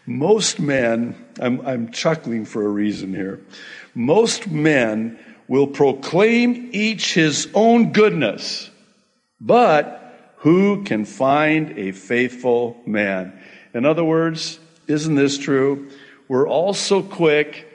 Most 0.05 0.57
men, 0.57 1.15
I'm, 1.39 1.59
I'm 1.67 1.91
chuckling 1.91 2.45
for 2.45 2.65
a 2.65 2.69
reason 2.69 3.13
here. 3.13 3.41
Most 3.93 4.49
men 4.49 5.19
will 5.51 5.67
proclaim 5.67 6.69
each 6.71 7.13
his 7.13 7.49
own 7.53 7.91
goodness, 7.91 8.69
but 9.41 10.31
who 10.37 10.81
can 10.85 11.03
find 11.03 11.77
a 11.77 11.91
faithful 11.91 12.81
man? 12.85 13.37
In 13.73 13.85
other 13.85 14.05
words, 14.05 14.61
isn't 14.87 15.15
this 15.15 15.37
true? 15.37 15.89
We're 16.29 16.47
all 16.47 16.73
so 16.73 17.03
quick 17.03 17.67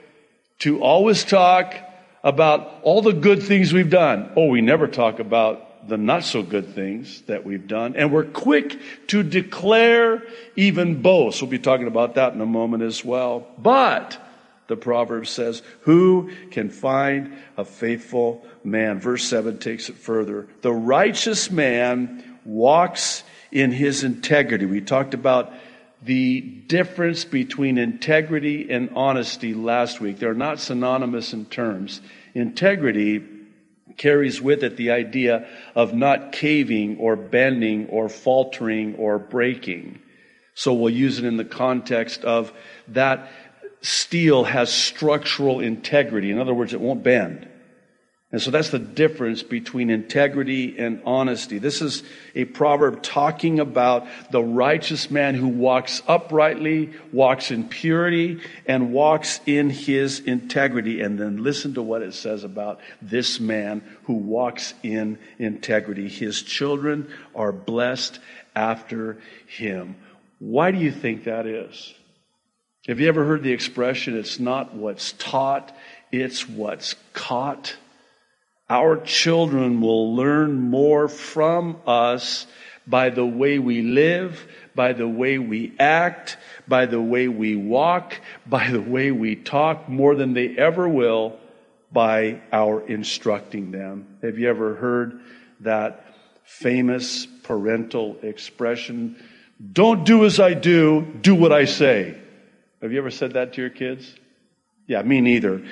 to 0.61 0.81
always 0.81 1.23
talk 1.23 1.75
about 2.23 2.79
all 2.81 3.03
the 3.03 3.13
good 3.13 3.43
things 3.43 3.71
we've 3.71 3.91
done. 3.91 4.31
Oh, 4.35 4.47
we 4.47 4.61
never 4.61 4.87
talk 4.87 5.19
about 5.19 5.87
the 5.87 5.97
not 5.99 6.23
so 6.23 6.41
good 6.41 6.73
things 6.73 7.21
that 7.27 7.45
we've 7.45 7.67
done. 7.67 7.95
And 7.95 8.11
we're 8.11 8.25
quick 8.25 8.79
to 9.09 9.21
declare, 9.21 10.23
even 10.55 11.03
boast. 11.03 11.43
We'll 11.43 11.51
be 11.51 11.59
talking 11.59 11.85
about 11.85 12.15
that 12.15 12.33
in 12.33 12.41
a 12.41 12.45
moment 12.47 12.81
as 12.81 13.05
well. 13.05 13.45
But, 13.59 14.17
the 14.67 14.75
proverb 14.75 15.27
says, 15.27 15.61
who 15.81 16.31
can 16.51 16.69
find 16.69 17.37
a 17.57 17.65
faithful 17.65 18.45
man? 18.63 18.99
Verse 18.99 19.23
7 19.23 19.59
takes 19.59 19.89
it 19.89 19.95
further. 19.95 20.47
The 20.61 20.73
righteous 20.73 21.49
man 21.49 22.39
walks 22.45 23.23
in 23.51 23.71
his 23.71 24.03
integrity. 24.03 24.65
We 24.65 24.81
talked 24.81 25.13
about 25.13 25.53
the 26.03 26.41
difference 26.41 27.25
between 27.25 27.77
integrity 27.77 28.69
and 28.69 28.91
honesty 28.95 29.53
last 29.53 29.99
week. 29.99 30.19
They're 30.19 30.33
not 30.33 30.59
synonymous 30.59 31.33
in 31.33 31.45
terms. 31.45 32.01
Integrity 32.33 33.23
carries 33.97 34.39
with 34.41 34.63
it 34.63 34.77
the 34.77 34.91
idea 34.91 35.47
of 35.75 35.93
not 35.93 36.31
caving 36.31 36.97
or 36.97 37.15
bending 37.15 37.87
or 37.87 38.09
faltering 38.09 38.95
or 38.95 39.17
breaking. 39.17 39.99
So 40.53 40.73
we'll 40.73 40.93
use 40.93 41.19
it 41.19 41.25
in 41.25 41.37
the 41.37 41.45
context 41.45 42.23
of 42.23 42.53
that 42.89 43.31
steel 43.81 44.43
has 44.43 44.71
structural 44.71 45.59
integrity. 45.59 46.31
In 46.31 46.39
other 46.39 46.53
words, 46.53 46.73
it 46.73 46.81
won't 46.81 47.03
bend. 47.03 47.47
And 48.29 48.41
so 48.41 48.51
that's 48.51 48.71
the 48.71 48.79
difference 48.79 49.41
between 49.41 49.89
integrity 49.89 50.77
and 50.77 51.01
honesty. 51.05 51.59
This 51.59 51.81
is 51.81 52.03
a 52.35 52.43
proverb 52.43 53.01
talking 53.01 53.61
about 53.61 54.05
the 54.31 54.43
righteous 54.43 55.09
man 55.09 55.33
who 55.33 55.47
walks 55.47 56.01
uprightly, 56.09 56.93
walks 57.13 57.51
in 57.51 57.69
purity, 57.69 58.41
and 58.65 58.91
walks 58.91 59.39
in 59.45 59.69
his 59.69 60.19
integrity. 60.19 60.99
And 60.99 61.17
then 61.17 61.41
listen 61.41 61.75
to 61.75 61.81
what 61.81 62.01
it 62.01 62.13
says 62.13 62.43
about 62.43 62.81
this 63.01 63.39
man 63.39 63.81
who 64.03 64.15
walks 64.15 64.73
in 64.83 65.19
integrity. 65.39 66.09
His 66.09 66.41
children 66.41 67.09
are 67.33 67.53
blessed 67.53 68.19
after 68.53 69.19
him. 69.45 69.95
Why 70.39 70.71
do 70.71 70.79
you 70.79 70.91
think 70.91 71.23
that 71.23 71.45
is? 71.45 71.93
Have 72.87 73.01
you 73.01 73.09
ever 73.09 73.25
heard 73.25 73.43
the 73.43 73.51
expression, 73.51 74.17
it's 74.17 74.39
not 74.39 74.73
what's 74.73 75.11
taught, 75.11 75.75
it's 76.09 76.47
what's 76.47 76.95
caught? 77.11 77.75
Our 78.69 78.95
children 79.01 79.81
will 79.81 80.15
learn 80.15 80.61
more 80.61 81.09
from 81.09 81.81
us 81.85 82.47
by 82.85 83.09
the 83.09 83.25
way 83.25 83.59
we 83.59 83.81
live, 83.81 84.47
by 84.73 84.93
the 84.93 85.07
way 85.07 85.37
we 85.37 85.73
act, 85.77 86.37
by 86.65 86.85
the 86.85 87.01
way 87.01 87.27
we 87.27 87.57
walk, 87.57 88.15
by 88.45 88.69
the 88.69 88.79
way 88.79 89.11
we 89.11 89.35
talk, 89.35 89.89
more 89.89 90.15
than 90.15 90.33
they 90.33 90.55
ever 90.57 90.87
will 90.87 91.37
by 91.91 92.39
our 92.53 92.87
instructing 92.87 93.71
them. 93.71 94.17
Have 94.21 94.39
you 94.39 94.49
ever 94.49 94.75
heard 94.75 95.19
that 95.59 96.05
famous 96.45 97.25
parental 97.25 98.17
expression? 98.21 99.21
Don't 99.73 100.05
do 100.05 100.23
as 100.23 100.39
I 100.39 100.53
do, 100.53 101.01
do 101.21 101.35
what 101.35 101.51
I 101.51 101.65
say. 101.65 102.15
Have 102.81 102.91
you 102.91 102.99
ever 102.99 103.11
said 103.11 103.33
that 103.33 103.53
to 103.53 103.61
your 103.61 103.69
kids? 103.69 104.13
Yeah, 104.87 105.01
me 105.01 105.21
neither 105.21 105.63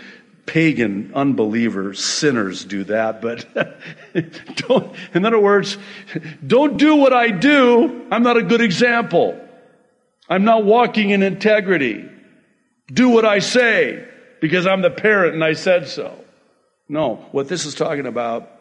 pagan 0.46 1.12
unbelievers, 1.16 2.04
sinners 2.04 2.66
do 2.66 2.84
that, 2.86 3.22
but 3.22 3.46
don't, 4.68 4.96
in 5.14 5.26
other 5.26 5.40
words, 5.40 5.78
don't 6.46 6.78
do 6.78 6.96
what 6.96 7.14
I 7.14 7.32
do. 7.32 8.08
I'm 8.12 8.24
not 8.24 8.38
a 8.38 8.44
good 8.44 8.62
example. 8.62 9.40
I'm 10.30 10.44
not 10.44 10.64
walking 10.64 11.10
in 11.10 11.24
integrity. 11.24 12.10
Do 12.88 13.10
what 13.10 13.26
I 13.26 13.40
say 13.40 14.08
because 14.40 14.68
I'm 14.68 14.82
the 14.82 14.92
parent 14.92 15.34
and 15.34 15.44
I 15.44 15.54
said 15.54 15.88
so. 15.88 16.16
No, 16.88 17.16
what 17.32 17.48
this 17.48 17.66
is 17.66 17.74
talking 17.74 18.06
about 18.06 18.52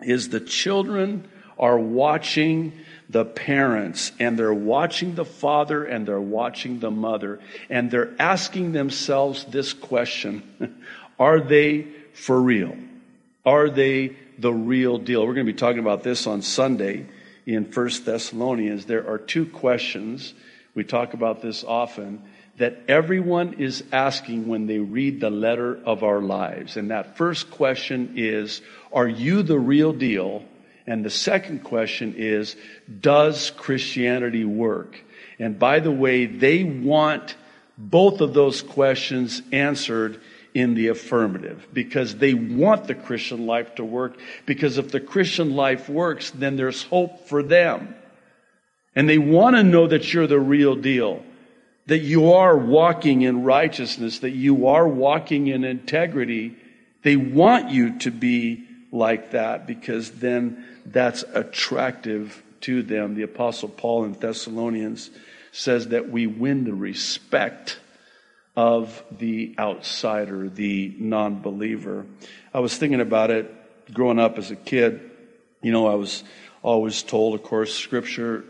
is 0.00 0.28
the 0.28 0.40
children 0.40 1.28
are 1.58 1.78
watching 1.78 2.72
the 3.12 3.24
parents 3.24 4.10
and 4.18 4.38
they're 4.38 4.54
watching 4.54 5.14
the 5.14 5.24
father 5.24 5.84
and 5.84 6.08
they're 6.08 6.20
watching 6.20 6.80
the 6.80 6.90
mother 6.90 7.38
and 7.68 7.90
they're 7.90 8.14
asking 8.18 8.72
themselves 8.72 9.44
this 9.44 9.72
question 9.72 10.42
Are 11.18 11.40
they 11.40 11.86
for 12.14 12.40
real? 12.40 12.74
Are 13.44 13.70
they 13.70 14.16
the 14.38 14.52
real 14.52 14.98
deal? 14.98 15.24
We're 15.24 15.34
going 15.34 15.46
to 15.46 15.52
be 15.52 15.58
talking 15.58 15.78
about 15.78 16.02
this 16.02 16.26
on 16.26 16.42
Sunday 16.42 17.06
in 17.46 17.66
First 17.66 18.06
Thessalonians. 18.06 18.86
There 18.86 19.08
are 19.08 19.18
two 19.18 19.46
questions. 19.46 20.34
We 20.74 20.82
talk 20.82 21.14
about 21.14 21.42
this 21.42 21.62
often 21.62 22.22
that 22.56 22.78
everyone 22.88 23.54
is 23.54 23.84
asking 23.92 24.48
when 24.48 24.66
they 24.66 24.78
read 24.78 25.20
the 25.20 25.30
letter 25.30 25.78
of 25.84 26.02
our 26.02 26.20
lives. 26.20 26.76
And 26.76 26.90
that 26.90 27.16
first 27.16 27.50
question 27.50 28.14
is, 28.16 28.60
are 28.92 29.08
you 29.08 29.42
the 29.42 29.58
real 29.58 29.92
deal? 29.92 30.44
And 30.86 31.04
the 31.04 31.10
second 31.10 31.64
question 31.64 32.14
is, 32.16 32.56
does 33.00 33.50
Christianity 33.50 34.44
work? 34.44 34.98
And 35.38 35.58
by 35.58 35.80
the 35.80 35.92
way, 35.92 36.26
they 36.26 36.64
want 36.64 37.36
both 37.78 38.20
of 38.20 38.34
those 38.34 38.62
questions 38.62 39.42
answered 39.52 40.20
in 40.54 40.74
the 40.74 40.88
affirmative 40.88 41.66
because 41.72 42.16
they 42.16 42.34
want 42.34 42.86
the 42.86 42.94
Christian 42.94 43.46
life 43.46 43.74
to 43.76 43.84
work. 43.84 44.18
Because 44.44 44.78
if 44.78 44.90
the 44.90 45.00
Christian 45.00 45.56
life 45.56 45.88
works, 45.88 46.30
then 46.30 46.56
there's 46.56 46.82
hope 46.82 47.28
for 47.28 47.42
them. 47.42 47.94
And 48.94 49.08
they 49.08 49.18
want 49.18 49.56
to 49.56 49.62
know 49.62 49.86
that 49.86 50.12
you're 50.12 50.26
the 50.26 50.38
real 50.38 50.76
deal, 50.76 51.24
that 51.86 52.00
you 52.00 52.32
are 52.34 52.56
walking 52.56 53.22
in 53.22 53.44
righteousness, 53.44 54.18
that 54.18 54.30
you 54.30 54.66
are 54.66 54.86
walking 54.86 55.46
in 55.46 55.64
integrity. 55.64 56.56
They 57.02 57.16
want 57.16 57.70
you 57.70 57.98
to 58.00 58.10
be 58.10 58.68
like 58.92 59.32
that 59.32 59.66
because 59.66 60.12
then 60.12 60.64
that's 60.86 61.24
attractive 61.34 62.42
to 62.60 62.82
them. 62.82 63.14
The 63.14 63.22
Apostle 63.22 63.68
Paul 63.68 64.04
in 64.04 64.12
Thessalonians 64.12 65.10
says 65.50 65.88
that 65.88 66.10
we 66.10 66.26
win 66.26 66.64
the 66.64 66.74
respect 66.74 67.78
of 68.54 69.02
the 69.10 69.54
outsider, 69.58 70.48
the 70.48 70.94
non 70.98 71.40
believer. 71.40 72.06
I 72.52 72.60
was 72.60 72.76
thinking 72.76 73.00
about 73.00 73.30
it 73.30 73.52
growing 73.92 74.18
up 74.18 74.38
as 74.38 74.50
a 74.50 74.56
kid. 74.56 75.10
You 75.62 75.72
know, 75.72 75.86
I 75.86 75.94
was 75.94 76.22
always 76.62 77.02
told, 77.02 77.34
of 77.34 77.42
course, 77.42 77.74
Scripture 77.74 78.44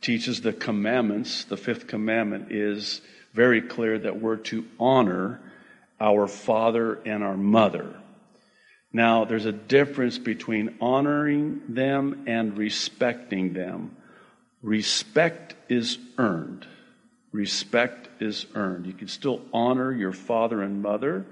teaches 0.00 0.40
the 0.40 0.52
commandments. 0.52 1.44
The 1.44 1.56
fifth 1.56 1.86
commandment 1.86 2.50
is 2.50 3.02
very 3.34 3.60
clear 3.60 3.98
that 3.98 4.20
we're 4.20 4.36
to 4.36 4.64
honor 4.80 5.40
our 6.00 6.26
father 6.26 6.98
and 7.04 7.22
our 7.22 7.36
mother. 7.36 7.94
Now, 8.92 9.24
there's 9.24 9.46
a 9.46 9.52
difference 9.52 10.18
between 10.18 10.76
honoring 10.80 11.62
them 11.68 12.24
and 12.26 12.56
respecting 12.58 13.54
them. 13.54 13.96
Respect 14.62 15.54
is 15.68 15.98
earned 16.18 16.66
respect 17.32 18.08
is 18.22 18.46
earned. 18.54 18.86
You 18.86 18.92
can 18.92 19.08
still 19.08 19.40
honor 19.52 19.90
your 19.92 20.12
father 20.12 20.62
and 20.62 20.82
mother 20.82 21.24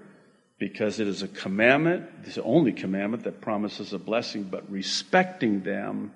because 0.59 1.01
it 1.01 1.07
is 1.07 1.23
a 1.23 1.29
commandment, 1.29 2.07
it's 2.25 2.35
the 2.35 2.43
only 2.43 2.73
commandment 2.73 3.25
that 3.25 3.41
promises 3.41 3.93
a 3.93 3.99
blessing, 3.99 4.45
but 4.45 4.71
respecting 4.71 5.63
them 5.63 6.13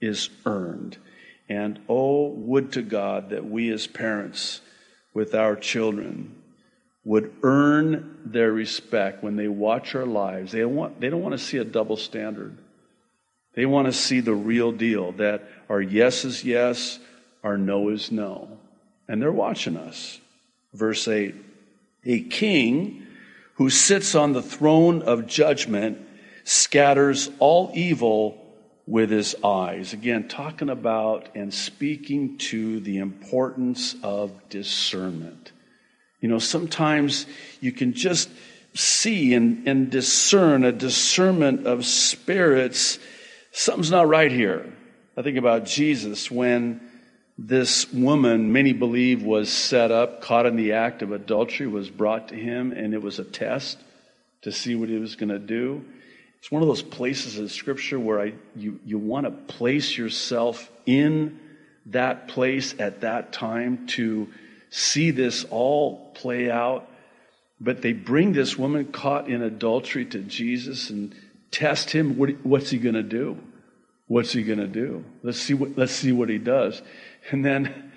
is 0.00 0.28
earned. 0.44 0.98
And 1.48 1.80
oh, 1.88 2.28
would 2.28 2.72
to 2.72 2.82
God 2.82 3.30
that 3.30 3.46
we 3.46 3.70
as 3.70 3.86
parents 3.86 4.60
with 5.14 5.34
our 5.34 5.56
children 5.56 6.37
would 7.04 7.32
earn 7.42 8.18
their 8.24 8.52
respect 8.52 9.22
when 9.22 9.36
they 9.36 9.48
watch 9.48 9.94
our 9.94 10.06
lives. 10.06 10.52
They 10.52 10.64
want, 10.64 11.00
they 11.00 11.08
don't 11.08 11.22
want 11.22 11.32
to 11.32 11.44
see 11.44 11.58
a 11.58 11.64
double 11.64 11.96
standard. 11.96 12.56
They 13.54 13.66
want 13.66 13.86
to 13.86 13.92
see 13.92 14.20
the 14.20 14.34
real 14.34 14.72
deal 14.72 15.12
that 15.12 15.48
our 15.68 15.80
yes 15.80 16.24
is 16.24 16.44
yes, 16.44 16.98
our 17.42 17.56
no 17.56 17.88
is 17.88 18.12
no 18.12 18.58
and 19.08 19.20
they're 19.20 19.32
watching 19.32 19.76
us. 19.76 20.20
Verse 20.74 21.08
8 21.08 21.34
A 22.04 22.20
king 22.20 23.06
who 23.54 23.70
sits 23.70 24.14
on 24.14 24.34
the 24.34 24.42
throne 24.42 25.02
of 25.02 25.26
judgment 25.26 25.98
scatters 26.44 27.30
all 27.38 27.72
evil 27.74 28.44
with 28.86 29.10
his 29.10 29.34
eyes. 29.42 29.92
Again, 29.92 30.28
talking 30.28 30.70
about 30.70 31.28
and 31.34 31.52
speaking 31.52 32.38
to 32.38 32.80
the 32.80 32.98
importance 32.98 33.96
of 34.02 34.48
discernment. 34.48 35.52
You 36.20 36.28
know, 36.28 36.38
sometimes 36.38 37.26
you 37.60 37.72
can 37.72 37.92
just 37.92 38.28
see 38.74 39.34
and, 39.34 39.66
and 39.68 39.90
discern 39.90 40.64
a 40.64 40.72
discernment 40.72 41.66
of 41.66 41.84
spirits. 41.84 42.98
Something's 43.52 43.90
not 43.90 44.08
right 44.08 44.30
here. 44.30 44.72
I 45.16 45.22
think 45.22 45.36
about 45.36 45.64
Jesus 45.64 46.30
when 46.30 46.80
this 47.36 47.92
woman, 47.92 48.52
many 48.52 48.72
believe, 48.72 49.22
was 49.22 49.48
set 49.48 49.90
up, 49.90 50.22
caught 50.22 50.46
in 50.46 50.56
the 50.56 50.72
act 50.72 51.02
of 51.02 51.12
adultery, 51.12 51.66
was 51.66 51.88
brought 51.88 52.28
to 52.28 52.34
him, 52.34 52.72
and 52.72 52.94
it 52.94 53.02
was 53.02 53.18
a 53.18 53.24
test 53.24 53.78
to 54.42 54.52
see 54.52 54.74
what 54.74 54.88
he 54.88 54.98
was 54.98 55.16
going 55.16 55.28
to 55.28 55.38
do. 55.38 55.84
It's 56.38 56.50
one 56.50 56.62
of 56.62 56.68
those 56.68 56.82
places 56.82 57.38
in 57.38 57.48
Scripture 57.48 57.98
where 57.98 58.20
I, 58.20 58.32
you, 58.54 58.80
you 58.84 58.98
want 58.98 59.26
to 59.26 59.30
place 59.54 59.96
yourself 59.96 60.70
in 60.86 61.38
that 61.86 62.28
place 62.28 62.74
at 62.78 63.00
that 63.00 63.32
time 63.32 63.86
to 63.88 64.28
see 64.70 65.10
this 65.10 65.44
all 65.50 66.07
play 66.18 66.50
out. 66.50 66.88
But 67.60 67.82
they 67.82 67.92
bring 67.92 68.32
this 68.32 68.56
woman 68.56 68.92
caught 68.92 69.28
in 69.28 69.42
adultery 69.42 70.04
to 70.06 70.20
Jesus 70.20 70.90
and 70.90 71.14
test 71.50 71.90
him. 71.90 72.16
What, 72.16 72.30
what's 72.44 72.70
he 72.70 72.78
going 72.78 72.94
to 72.94 73.02
do? 73.02 73.38
What's 74.06 74.32
he 74.32 74.42
going 74.42 74.58
to 74.58 74.66
do? 74.66 75.04
Let's 75.22 75.38
see 75.38 75.54
what, 75.54 75.76
let's 75.76 75.92
see 75.92 76.12
what 76.12 76.28
he 76.28 76.38
does. 76.38 76.80
And 77.30 77.44
then 77.44 77.92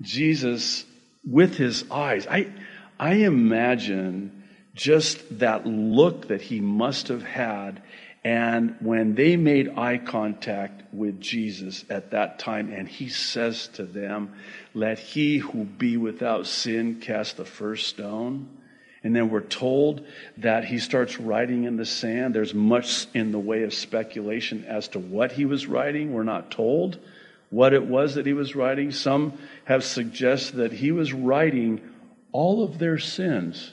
Jesus, 0.00 0.84
with 1.24 1.56
his 1.56 1.90
eyes, 1.90 2.26
I, 2.26 2.52
I 2.98 3.14
imagine 3.14 4.44
just 4.74 5.38
that 5.38 5.66
look 5.66 6.28
that 6.28 6.42
he 6.42 6.60
must 6.60 7.08
have 7.08 7.22
had. 7.22 7.82
And 8.26 8.74
when 8.80 9.14
they 9.14 9.36
made 9.36 9.78
eye 9.78 9.98
contact 9.98 10.92
with 10.92 11.20
Jesus 11.20 11.84
at 11.88 12.10
that 12.10 12.40
time, 12.40 12.72
and 12.72 12.88
he 12.88 13.08
says 13.08 13.68
to 13.74 13.84
them, 13.84 14.32
Let 14.74 14.98
he 14.98 15.38
who 15.38 15.62
be 15.62 15.96
without 15.96 16.48
sin 16.48 16.96
cast 17.00 17.36
the 17.36 17.44
first 17.44 17.86
stone. 17.86 18.48
And 19.04 19.14
then 19.14 19.30
we're 19.30 19.42
told 19.42 20.04
that 20.38 20.64
he 20.64 20.80
starts 20.80 21.20
writing 21.20 21.62
in 21.62 21.76
the 21.76 21.86
sand. 21.86 22.34
There's 22.34 22.52
much 22.52 23.06
in 23.14 23.30
the 23.30 23.38
way 23.38 23.62
of 23.62 23.72
speculation 23.72 24.64
as 24.64 24.88
to 24.88 24.98
what 24.98 25.30
he 25.30 25.44
was 25.44 25.68
writing. 25.68 26.12
We're 26.12 26.24
not 26.24 26.50
told 26.50 26.98
what 27.50 27.74
it 27.74 27.86
was 27.86 28.16
that 28.16 28.26
he 28.26 28.32
was 28.32 28.56
writing. 28.56 28.90
Some 28.90 29.34
have 29.66 29.84
suggested 29.84 30.56
that 30.56 30.72
he 30.72 30.90
was 30.90 31.12
writing 31.12 31.80
all 32.32 32.64
of 32.64 32.80
their 32.80 32.98
sins. 32.98 33.70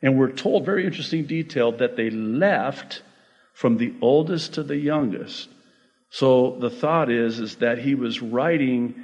And 0.00 0.16
we're 0.16 0.30
told, 0.30 0.64
very 0.64 0.86
interesting 0.86 1.26
detail, 1.26 1.72
that 1.72 1.96
they 1.96 2.10
left 2.10 3.02
from 3.52 3.76
the 3.76 3.94
oldest 4.00 4.54
to 4.54 4.62
the 4.62 4.76
youngest. 4.76 5.48
So 6.10 6.56
the 6.58 6.70
thought 6.70 7.10
is, 7.10 7.40
is 7.40 7.56
that 7.56 7.78
he 7.78 7.94
was 7.94 8.20
writing, 8.20 8.94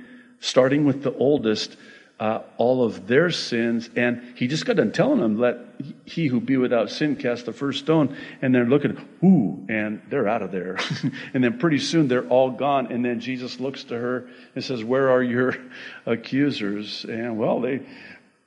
starting 0.40 0.84
with 0.84 1.02
the 1.02 1.14
oldest, 1.14 1.76
uh, 2.20 2.40
all 2.56 2.84
of 2.84 3.06
their 3.06 3.30
sins, 3.30 3.88
and 3.94 4.34
he 4.36 4.48
just 4.48 4.66
got 4.66 4.76
done 4.76 4.90
telling 4.90 5.20
them, 5.20 5.38
"Let 5.38 5.58
he 6.04 6.26
who 6.26 6.40
be 6.40 6.56
without 6.56 6.90
sin 6.90 7.16
cast 7.16 7.46
the 7.46 7.52
first 7.52 7.78
stone." 7.78 8.16
And 8.42 8.52
they're 8.54 8.66
looking, 8.66 8.98
ooh, 9.22 9.64
and 9.68 10.02
they're 10.10 10.28
out 10.28 10.42
of 10.42 10.50
there. 10.50 10.78
and 11.34 11.44
then 11.44 11.58
pretty 11.58 11.78
soon 11.78 12.08
they're 12.08 12.26
all 12.26 12.50
gone. 12.50 12.90
And 12.90 13.04
then 13.04 13.20
Jesus 13.20 13.60
looks 13.60 13.84
to 13.84 13.94
her 13.94 14.28
and 14.54 14.64
says, 14.64 14.82
"Where 14.82 15.10
are 15.10 15.22
your 15.22 15.56
accusers?" 16.06 17.04
And 17.04 17.38
well, 17.38 17.60
they 17.60 17.86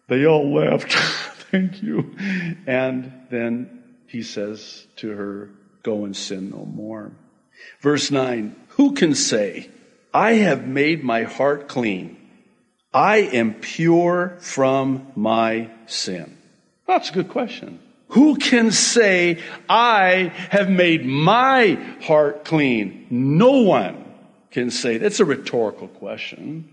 they 0.08 0.26
all 0.26 0.54
left. 0.54 0.92
Thank 1.52 1.82
you. 1.82 2.16
And 2.68 3.12
then 3.30 3.84
he 4.08 4.24
says 4.24 4.86
to 4.98 5.10
her, 5.10 5.50
Go 5.84 6.06
and 6.06 6.16
sin 6.16 6.52
no 6.52 6.66
more. 6.66 7.12
Verse 7.82 8.12
9 8.12 8.56
Who 8.70 8.94
can 8.94 9.16
say, 9.16 9.70
I 10.14 10.34
have 10.34 10.68
made 10.68 11.04
my 11.04 11.24
heart 11.24 11.68
clean? 11.68 12.18
I 12.94 13.18
am 13.18 13.54
pure 13.54 14.38
from 14.40 15.08
my 15.16 15.70
sin. 15.86 16.38
That's 16.88 17.10
a 17.10 17.14
good 17.14 17.30
question. 17.30 17.80
Who 18.10 18.36
can 18.36 18.72
say, 18.72 19.42
I 19.70 20.34
have 20.50 20.70
made 20.70 21.06
my 21.06 21.80
heart 22.02 22.44
clean? 22.44 23.08
No 23.10 23.62
one 23.62 24.04
can 24.52 24.70
say. 24.70 24.98
That's 24.98 25.22
a 25.22 25.26
rhetorical 25.26 25.88
question. 25.88 26.70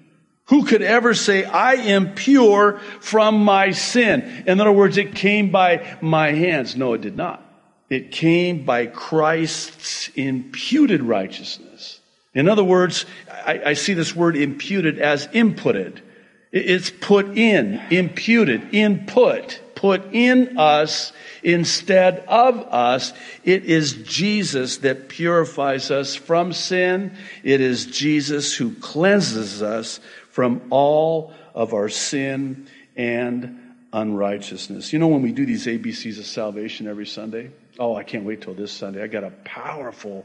Who 0.47 0.65
could 0.65 0.83
ever 0.83 1.15
say, 1.15 1.45
I 1.45 1.75
am 1.75 2.15
pure 2.15 2.81
from 3.01 3.45
my 3.45 3.71
sin? 3.71 4.45
In 4.47 4.61
other 4.61 4.73
words, 4.73 4.97
it 4.97 5.15
came 5.15 5.53
by 5.53 5.99
my 6.01 6.33
hands. 6.33 6.75
No, 6.75 6.95
it 6.95 7.03
did 7.03 7.17
not. 7.17 7.45
It 7.91 8.13
came 8.13 8.65
by 8.65 8.87
Christ's 8.87 10.09
imputed 10.15 11.03
righteousness. 11.03 12.01
In 12.35 12.49
other 12.49 12.65
words, 12.65 13.07
I, 13.31 13.61
I 13.67 13.73
see 13.73 13.95
this 13.95 14.15
word 14.15 14.37
imputed 14.37 14.99
as 14.99 15.27
inputted. 15.29 16.01
It's 16.53 16.91
put 16.91 17.37
in, 17.37 17.81
imputed, 17.91 18.75
input, 18.75 19.61
put 19.75 20.13
in 20.13 20.59
us 20.59 21.13
instead 21.43 22.25
of 22.27 22.59
us. 22.73 23.13
It 23.45 23.65
is 23.65 23.95
Jesus 23.95 24.79
that 24.79 25.09
purifies 25.09 25.91
us 25.91 26.15
from 26.15 26.53
sin. 26.53 27.17
It 27.43 27.61
is 27.61 27.87
Jesus 27.87 28.55
who 28.55 28.75
cleanses 28.75 29.63
us 29.63 30.01
from 30.31 30.63
all 30.71 31.33
of 31.55 31.75
our 31.75 31.89
sin 31.89 32.69
and 32.97 33.59
unrighteousness. 33.93 34.93
You 34.93 34.99
know, 34.99 35.09
when 35.09 35.23
we 35.23 35.33
do 35.33 35.47
these 35.47 35.67
ABCs 35.67 36.19
of 36.19 36.27
salvation 36.27 36.87
every 36.87 37.07
Sunday, 37.07 37.51
oh, 37.79 37.95
I 37.95 38.03
can't 38.03 38.25
wait 38.25 38.43
till 38.43 38.55
this 38.55 38.73
Sunday. 38.73 39.03
I 39.03 39.07
got 39.07 39.25
a 39.25 39.31
powerful 39.45 40.25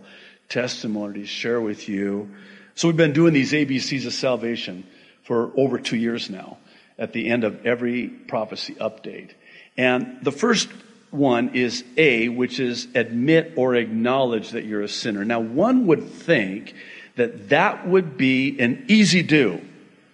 testimony 0.50 1.22
to 1.22 1.26
share 1.26 1.62
with 1.62 1.88
you. 1.88 2.30
So 2.76 2.88
we've 2.88 2.98
been 2.98 3.14
doing 3.14 3.34
these 3.34 3.52
ABCs 3.52 4.06
of 4.06 4.14
salvation 4.14 4.86
for 5.24 5.52
over 5.56 5.80
two 5.80 5.98
years 5.98 6.30
now 6.30 6.58
at 6.98 7.14
the 7.14 7.30
end 7.30 7.44
of 7.44 7.66
every 7.66 8.08
prophecy 8.08 8.76
update. 8.76 9.32
And 9.78 10.20
the 10.22 10.32
first 10.32 10.70
one 11.12 11.56
is 11.56 11.84
A, 11.98 12.30
which 12.30 12.60
is 12.60 12.88
admit 12.96 13.54
or 13.56 13.76
acknowledge 13.76 14.52
that 14.52 14.66
you're 14.66 14.82
a 14.82 14.88
sinner. 14.88 15.24
Now, 15.24 15.40
one 15.40 15.88
would 15.88 16.10
think 16.10 16.74
that 17.16 17.50
that 17.50 17.88
would 17.88 18.18
be 18.18 18.60
an 18.60 18.86
easy 18.88 19.22
do 19.22 19.62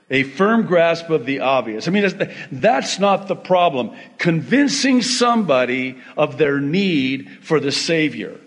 a 0.10 0.24
firm 0.24 0.65
grasp 0.65 1.10
of 1.10 1.26
the 1.26 1.41
obvious. 1.41 1.88
I 1.88 1.91
mean, 1.91 2.10
that's 2.52 3.00
not 3.00 3.28
the 3.28 3.36
problem. 3.36 3.95
Convincing 4.17 5.02
somebody 5.02 5.98
of 6.17 6.38
their 6.38 6.60
need 6.60 7.30
for 7.41 7.60
the 7.60 7.72
Savior. 7.72 8.39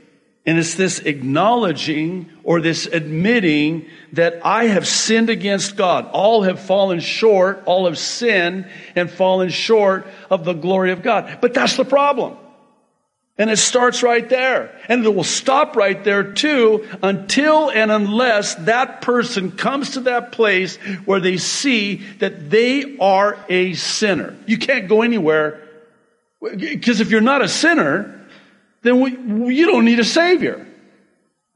And 0.44 0.58
it's 0.58 0.74
this 0.74 0.98
acknowledging 0.98 2.28
or 2.42 2.60
this 2.60 2.86
admitting 2.86 3.86
that 4.14 4.44
I 4.44 4.64
have 4.64 4.88
sinned 4.88 5.30
against 5.30 5.76
God. 5.76 6.08
All 6.12 6.42
have 6.42 6.58
fallen 6.58 6.98
short, 6.98 7.62
all 7.64 7.86
have 7.86 7.96
sinned 7.96 8.68
and 8.96 9.08
fallen 9.08 9.50
short 9.50 10.08
of 10.30 10.44
the 10.44 10.54
glory 10.54 10.90
of 10.90 11.02
God. 11.02 11.38
But 11.40 11.54
that's 11.54 11.76
the 11.76 11.84
problem. 11.84 12.36
And 13.38 13.50
it 13.50 13.56
starts 13.56 14.02
right 14.02 14.28
there. 14.28 14.78
And 14.88 15.04
it 15.04 15.14
will 15.14 15.24
stop 15.24 15.74
right 15.74 16.02
there 16.04 16.32
too 16.32 16.86
until 17.02 17.70
and 17.70 17.90
unless 17.90 18.54
that 18.56 19.00
person 19.00 19.52
comes 19.52 19.92
to 19.92 20.00
that 20.00 20.32
place 20.32 20.76
where 21.06 21.20
they 21.20 21.38
see 21.38 21.96
that 22.18 22.50
they 22.50 22.98
are 22.98 23.38
a 23.48 23.72
sinner. 23.74 24.36
You 24.46 24.58
can't 24.58 24.86
go 24.88 25.02
anywhere 25.02 25.60
because 26.40 27.00
if 27.00 27.10
you're 27.10 27.20
not 27.20 27.40
a 27.40 27.48
sinner, 27.48 28.26
then 28.82 29.00
we, 29.00 29.54
you 29.54 29.66
don't 29.66 29.84
need 29.84 30.00
a 30.00 30.04
savior. 30.04 30.66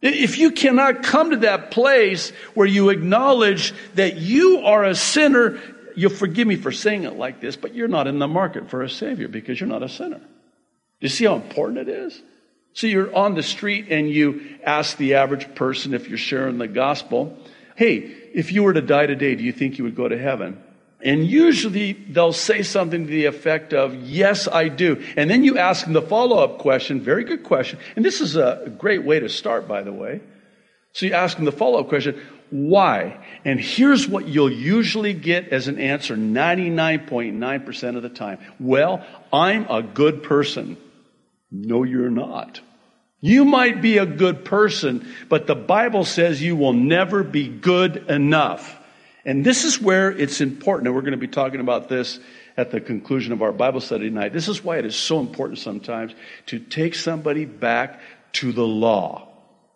If 0.00 0.38
you 0.38 0.52
cannot 0.52 1.02
come 1.02 1.30
to 1.30 1.38
that 1.38 1.70
place 1.70 2.30
where 2.54 2.66
you 2.66 2.90
acknowledge 2.90 3.74
that 3.94 4.16
you 4.16 4.60
are 4.60 4.84
a 4.84 4.94
sinner, 4.94 5.60
you'll 5.96 6.10
forgive 6.10 6.46
me 6.46 6.56
for 6.56 6.70
saying 6.70 7.02
it 7.02 7.16
like 7.16 7.40
this, 7.40 7.56
but 7.56 7.74
you're 7.74 7.88
not 7.88 8.06
in 8.06 8.18
the 8.18 8.28
market 8.28 8.70
for 8.70 8.82
a 8.82 8.88
savior 8.88 9.28
because 9.28 9.58
you're 9.58 9.68
not 9.68 9.82
a 9.82 9.88
sinner. 9.88 10.20
You 11.00 11.08
see 11.08 11.24
how 11.24 11.36
important 11.36 11.78
it 11.78 11.88
is? 11.88 12.22
So 12.72 12.86
you're 12.86 13.14
on 13.14 13.34
the 13.34 13.42
street 13.42 13.86
and 13.90 14.10
you 14.10 14.58
ask 14.64 14.96
the 14.96 15.14
average 15.14 15.54
person 15.54 15.94
if 15.94 16.08
you're 16.08 16.18
sharing 16.18 16.58
the 16.58 16.68
gospel, 16.68 17.36
hey, 17.74 17.96
if 18.34 18.52
you 18.52 18.62
were 18.62 18.74
to 18.74 18.82
die 18.82 19.06
today, 19.06 19.34
do 19.34 19.44
you 19.44 19.52
think 19.52 19.78
you 19.78 19.84
would 19.84 19.96
go 19.96 20.08
to 20.08 20.18
heaven? 20.18 20.62
And 21.02 21.26
usually 21.26 21.92
they'll 21.92 22.32
say 22.32 22.62
something 22.62 23.04
to 23.04 23.10
the 23.10 23.26
effect 23.26 23.72
of, 23.74 23.94
yes, 23.94 24.48
I 24.48 24.68
do. 24.68 25.02
And 25.16 25.30
then 25.30 25.44
you 25.44 25.58
ask 25.58 25.84
them 25.84 25.92
the 25.92 26.02
follow 26.02 26.42
up 26.42 26.58
question, 26.58 27.00
very 27.00 27.24
good 27.24 27.44
question. 27.44 27.78
And 27.96 28.04
this 28.04 28.20
is 28.20 28.36
a 28.36 28.72
great 28.78 29.04
way 29.04 29.20
to 29.20 29.28
start, 29.28 29.68
by 29.68 29.82
the 29.82 29.92
way. 29.92 30.20
So 30.92 31.04
you 31.06 31.12
ask 31.12 31.36
them 31.36 31.44
the 31.44 31.52
follow 31.52 31.80
up 31.80 31.88
question, 31.88 32.20
why? 32.50 33.22
And 33.44 33.60
here's 33.60 34.08
what 34.08 34.26
you'll 34.26 34.52
usually 34.52 35.12
get 35.12 35.48
as 35.48 35.68
an 35.68 35.78
answer 35.78 36.16
99.9% 36.16 37.96
of 37.96 38.02
the 38.02 38.08
time. 38.08 38.38
Well, 38.58 39.04
I'm 39.32 39.66
a 39.68 39.82
good 39.82 40.22
person. 40.22 40.78
No, 41.50 41.82
you're 41.82 42.10
not. 42.10 42.60
You 43.20 43.44
might 43.44 43.80
be 43.80 43.98
a 43.98 44.06
good 44.06 44.44
person, 44.44 45.06
but 45.28 45.46
the 45.46 45.54
Bible 45.54 46.04
says 46.04 46.42
you 46.42 46.56
will 46.56 46.72
never 46.72 47.22
be 47.22 47.48
good 47.48 47.96
enough. 48.08 48.78
And 49.24 49.44
this 49.44 49.64
is 49.64 49.80
where 49.80 50.12
it's 50.12 50.40
important, 50.40 50.86
and 50.86 50.94
we're 50.94 51.02
going 51.02 51.12
to 51.12 51.18
be 51.18 51.26
talking 51.26 51.60
about 51.60 51.88
this 51.88 52.20
at 52.56 52.70
the 52.70 52.80
conclusion 52.80 53.32
of 53.32 53.42
our 53.42 53.52
Bible 53.52 53.80
study 53.80 54.08
tonight. 54.08 54.32
This 54.32 54.48
is 54.48 54.62
why 54.62 54.78
it 54.78 54.86
is 54.86 54.96
so 54.96 55.18
important 55.18 55.58
sometimes 55.58 56.14
to 56.46 56.58
take 56.58 56.94
somebody 56.94 57.44
back 57.44 58.00
to 58.34 58.52
the 58.52 58.66
law. 58.66 59.28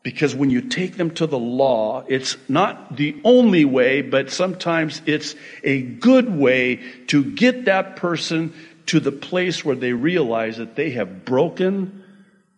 Because 0.02 0.35
when 0.35 0.48
you 0.48 0.62
take 0.62 0.96
them 0.96 1.11
to 1.16 1.26
the 1.26 1.38
law, 1.38 2.04
it's 2.09 2.38
not 2.48 2.96
the 2.96 3.20
only 3.22 3.66
way, 3.66 4.00
but 4.00 4.30
sometimes 4.30 5.02
it's 5.04 5.35
a 5.62 5.83
good 5.83 6.35
way 6.35 6.76
to 7.09 7.22
get 7.22 7.66
that 7.66 7.96
person 7.96 8.54
to 8.90 8.98
the 8.98 9.12
place 9.12 9.64
where 9.64 9.76
they 9.76 9.92
realize 9.92 10.57
that 10.57 10.74
they 10.74 10.90
have 10.90 11.24
broken 11.24 12.03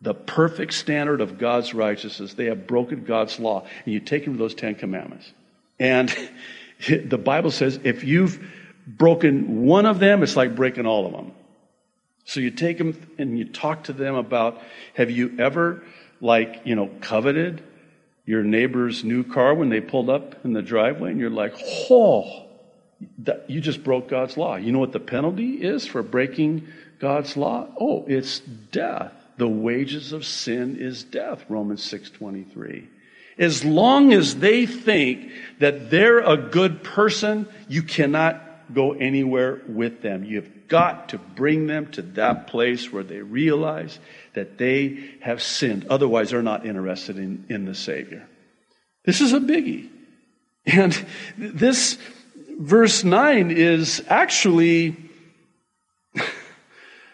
the 0.01 0.14
perfect 0.14 0.73
standard 0.73 1.21
of 1.21 1.37
God's 1.37 1.75
righteousness. 1.75 2.33
They 2.33 2.47
have 2.47 2.66
broken 2.66 3.05
God's 3.05 3.38
law. 3.38 3.66
And 3.85 3.92
you 3.92 4.01
take 4.01 4.25
them 4.25 4.33
to 4.33 4.38
those 4.38 4.55
Ten 4.55 4.75
Commandments. 4.75 5.31
And 5.79 6.09
the 6.88 7.18
Bible 7.18 7.51
says 7.51 7.81
if 7.85 8.03
you've 8.03 8.42
broken 8.87 9.66
one 9.66 9.85
of 9.85 9.99
them, 9.99 10.23
it's 10.23 10.35
like 10.35 10.57
breaking 10.57 10.87
all 10.87 11.05
of 11.05 11.12
them. 11.12 11.33
So 12.25 12.40
you 12.40 12.51
take 12.51 12.79
them 12.79 12.99
and 13.18 13.38
you 13.38 13.45
talk 13.45 13.85
to 13.85 13.92
them 13.92 14.14
about 14.14 14.59
have 14.95 15.11
you 15.11 15.37
ever, 15.38 15.85
like, 16.23 16.62
you 16.64 16.75
know, 16.75 16.88
coveted 17.03 17.62
your 18.25 18.42
neighbor's 18.42 19.05
new 19.05 19.23
car 19.23 19.53
when 19.53 19.68
they 19.68 19.83
pulled 19.83 20.09
up 20.09 20.47
in 20.47 20.55
the 20.55 20.62
driveway? 20.62 21.11
And 21.11 21.21
you're 21.21 21.29
like, 21.29 21.55
oh, 21.90 22.47
that, 23.18 23.48
you 23.48 23.60
just 23.60 23.84
broke 23.84 24.08
God's 24.08 24.36
law. 24.36 24.56
You 24.56 24.72
know 24.72 24.78
what 24.78 24.92
the 24.92 25.00
penalty 25.00 25.62
is 25.62 25.86
for 25.86 26.02
breaking 26.02 26.66
God's 26.98 27.36
law? 27.36 27.68
Oh, 27.80 28.04
it's 28.06 28.40
death. 28.40 29.12
The 29.36 29.48
wages 29.48 30.12
of 30.12 30.24
sin 30.24 30.76
is 30.78 31.04
death, 31.04 31.44
Romans 31.48 31.82
6:23. 31.82 32.86
As 33.38 33.64
long 33.64 34.12
as 34.12 34.36
they 34.36 34.66
think 34.66 35.30
that 35.58 35.90
they're 35.90 36.20
a 36.20 36.36
good 36.36 36.82
person, 36.82 37.48
you 37.68 37.82
cannot 37.82 38.40
go 38.74 38.92
anywhere 38.92 39.62
with 39.66 40.02
them. 40.02 40.24
You've 40.24 40.68
got 40.68 41.10
to 41.10 41.18
bring 41.18 41.66
them 41.66 41.90
to 41.92 42.02
that 42.02 42.46
place 42.46 42.92
where 42.92 43.02
they 43.02 43.20
realize 43.20 43.98
that 44.34 44.58
they 44.58 45.10
have 45.20 45.42
sinned. 45.42 45.86
Otherwise, 45.88 46.30
they're 46.30 46.42
not 46.42 46.66
interested 46.66 47.18
in, 47.18 47.44
in 47.48 47.64
the 47.64 47.74
Savior. 47.74 48.26
This 49.04 49.20
is 49.20 49.32
a 49.32 49.40
biggie. 49.40 49.88
And 50.64 50.92
this 51.36 51.98
verse 52.62 53.03
9 53.03 53.51
is 53.51 54.03
actually 54.09 54.96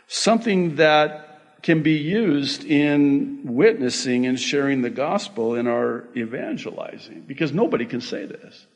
something 0.07 0.77
that 0.77 1.25
can 1.63 1.83
be 1.83 1.99
used 1.99 2.65
in 2.65 3.41
witnessing 3.45 4.27
and 4.27 4.39
sharing 4.39 4.83
the 4.83 4.91
gospel 4.91 5.55
in 5.55 5.67
our 5.67 6.05
evangelizing 6.17 7.25
because 7.27 7.53
nobody 7.53 7.87
can 7.87 8.01
say 8.01 8.27
this. 8.27 8.67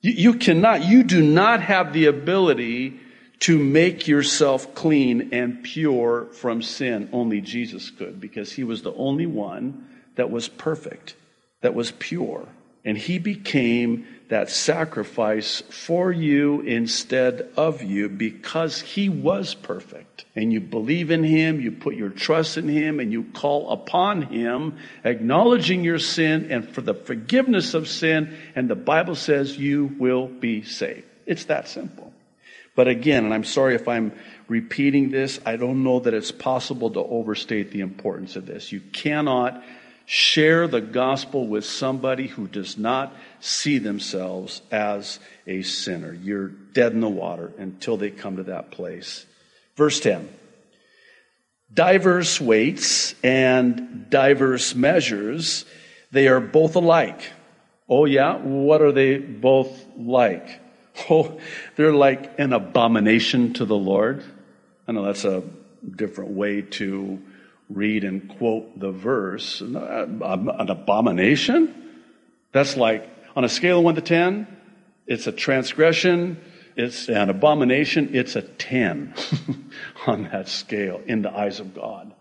You, 0.00 0.12
you, 0.12 0.34
cannot, 0.34 0.84
you 0.84 1.02
do 1.02 1.22
not 1.22 1.60
have 1.60 1.92
the 1.92 2.06
ability 2.06 3.00
to 3.40 3.58
make 3.58 4.08
yourself 4.08 4.74
clean 4.74 5.30
and 5.32 5.62
pure 5.62 6.26
from 6.32 6.62
sin. 6.62 7.08
Only 7.12 7.40
Jesus 7.40 7.90
could 7.90 8.20
because 8.20 8.52
he 8.52 8.64
was 8.64 8.82
the 8.82 8.94
only 8.94 9.26
one 9.26 9.86
that 10.16 10.30
was 10.30 10.48
perfect, 10.48 11.14
that 11.60 11.74
was 11.74 11.92
pure. 11.92 12.48
And 12.84 12.96
he 12.96 13.18
became 13.18 14.06
that 14.28 14.50
sacrifice 14.50 15.62
for 15.70 16.12
you 16.12 16.60
instead 16.60 17.48
of 17.56 17.82
you 17.82 18.08
because 18.08 18.80
he 18.80 19.08
was 19.08 19.54
perfect. 19.54 20.26
And 20.36 20.52
you 20.52 20.60
believe 20.60 21.10
in 21.10 21.24
him, 21.24 21.60
you 21.60 21.72
put 21.72 21.94
your 21.96 22.10
trust 22.10 22.58
in 22.58 22.68
him, 22.68 23.00
and 23.00 23.10
you 23.10 23.24
call 23.24 23.70
upon 23.70 24.22
him, 24.22 24.78
acknowledging 25.02 25.82
your 25.82 25.98
sin 25.98 26.52
and 26.52 26.68
for 26.68 26.82
the 26.82 26.94
forgiveness 26.94 27.74
of 27.74 27.88
sin. 27.88 28.36
And 28.54 28.68
the 28.68 28.76
Bible 28.76 29.14
says 29.14 29.56
you 29.56 29.96
will 29.98 30.28
be 30.28 30.62
saved. 30.62 31.06
It's 31.26 31.46
that 31.46 31.68
simple. 31.68 32.12
But 32.76 32.86
again, 32.86 33.24
and 33.24 33.34
I'm 33.34 33.44
sorry 33.44 33.74
if 33.74 33.88
I'm 33.88 34.12
repeating 34.46 35.10
this, 35.10 35.40
I 35.44 35.56
don't 35.56 35.82
know 35.82 35.98
that 36.00 36.14
it's 36.14 36.30
possible 36.30 36.90
to 36.90 37.00
overstate 37.00 37.72
the 37.72 37.80
importance 37.80 38.36
of 38.36 38.46
this. 38.46 38.70
You 38.70 38.80
cannot 38.80 39.64
share 40.10 40.66
the 40.66 40.80
gospel 40.80 41.46
with 41.46 41.66
somebody 41.66 42.28
who 42.28 42.48
does 42.48 42.78
not 42.78 43.14
see 43.40 43.76
themselves 43.76 44.62
as 44.70 45.18
a 45.46 45.60
sinner. 45.60 46.14
You're 46.14 46.48
dead 46.48 46.92
in 46.92 47.02
the 47.02 47.08
water 47.10 47.52
until 47.58 47.98
they 47.98 48.08
come 48.08 48.38
to 48.38 48.44
that 48.44 48.70
place. 48.70 49.26
Verse 49.76 50.00
10 50.00 50.26
Diverse 51.74 52.40
weights 52.40 53.14
and 53.22 54.08
diverse 54.08 54.74
measures, 54.74 55.66
they 56.10 56.28
are 56.28 56.40
both 56.40 56.74
alike. 56.74 57.20
Oh, 57.86 58.06
yeah? 58.06 58.38
What 58.38 58.80
are 58.80 58.92
they 58.92 59.18
both 59.18 59.84
like? 59.96 60.62
Oh, 61.08 61.38
they're 61.76 61.92
like 61.92 62.40
an 62.40 62.52
abomination 62.52 63.52
to 63.52 63.64
the 63.64 63.76
Lord. 63.76 64.24
I 64.88 64.90
know 64.90 65.04
that's 65.04 65.24
a 65.24 65.44
different 65.94 66.32
way 66.32 66.62
to 66.62 67.22
read 67.68 68.04
and 68.04 68.28
quote 68.38 68.78
the 68.78 68.90
verse. 68.90 69.60
Uh, 69.62 70.06
an 70.08 70.70
abomination? 70.70 71.74
That's 72.52 72.76
like, 72.76 73.08
on 73.36 73.44
a 73.44 73.48
scale 73.48 73.78
of 73.78 73.84
1 73.84 73.96
to 73.96 74.00
10, 74.00 74.46
it's 75.06 75.26
a 75.26 75.32
transgression, 75.32 76.40
it's 76.76 77.08
an 77.08 77.30
abomination, 77.30 78.10
it's 78.14 78.36
a 78.36 78.42
10 78.42 79.14
on 80.06 80.24
that 80.24 80.48
scale 80.48 81.00
in 81.06 81.22
the 81.22 81.30
eyes 81.30 81.60
of 81.60 81.74
God. 81.74 82.14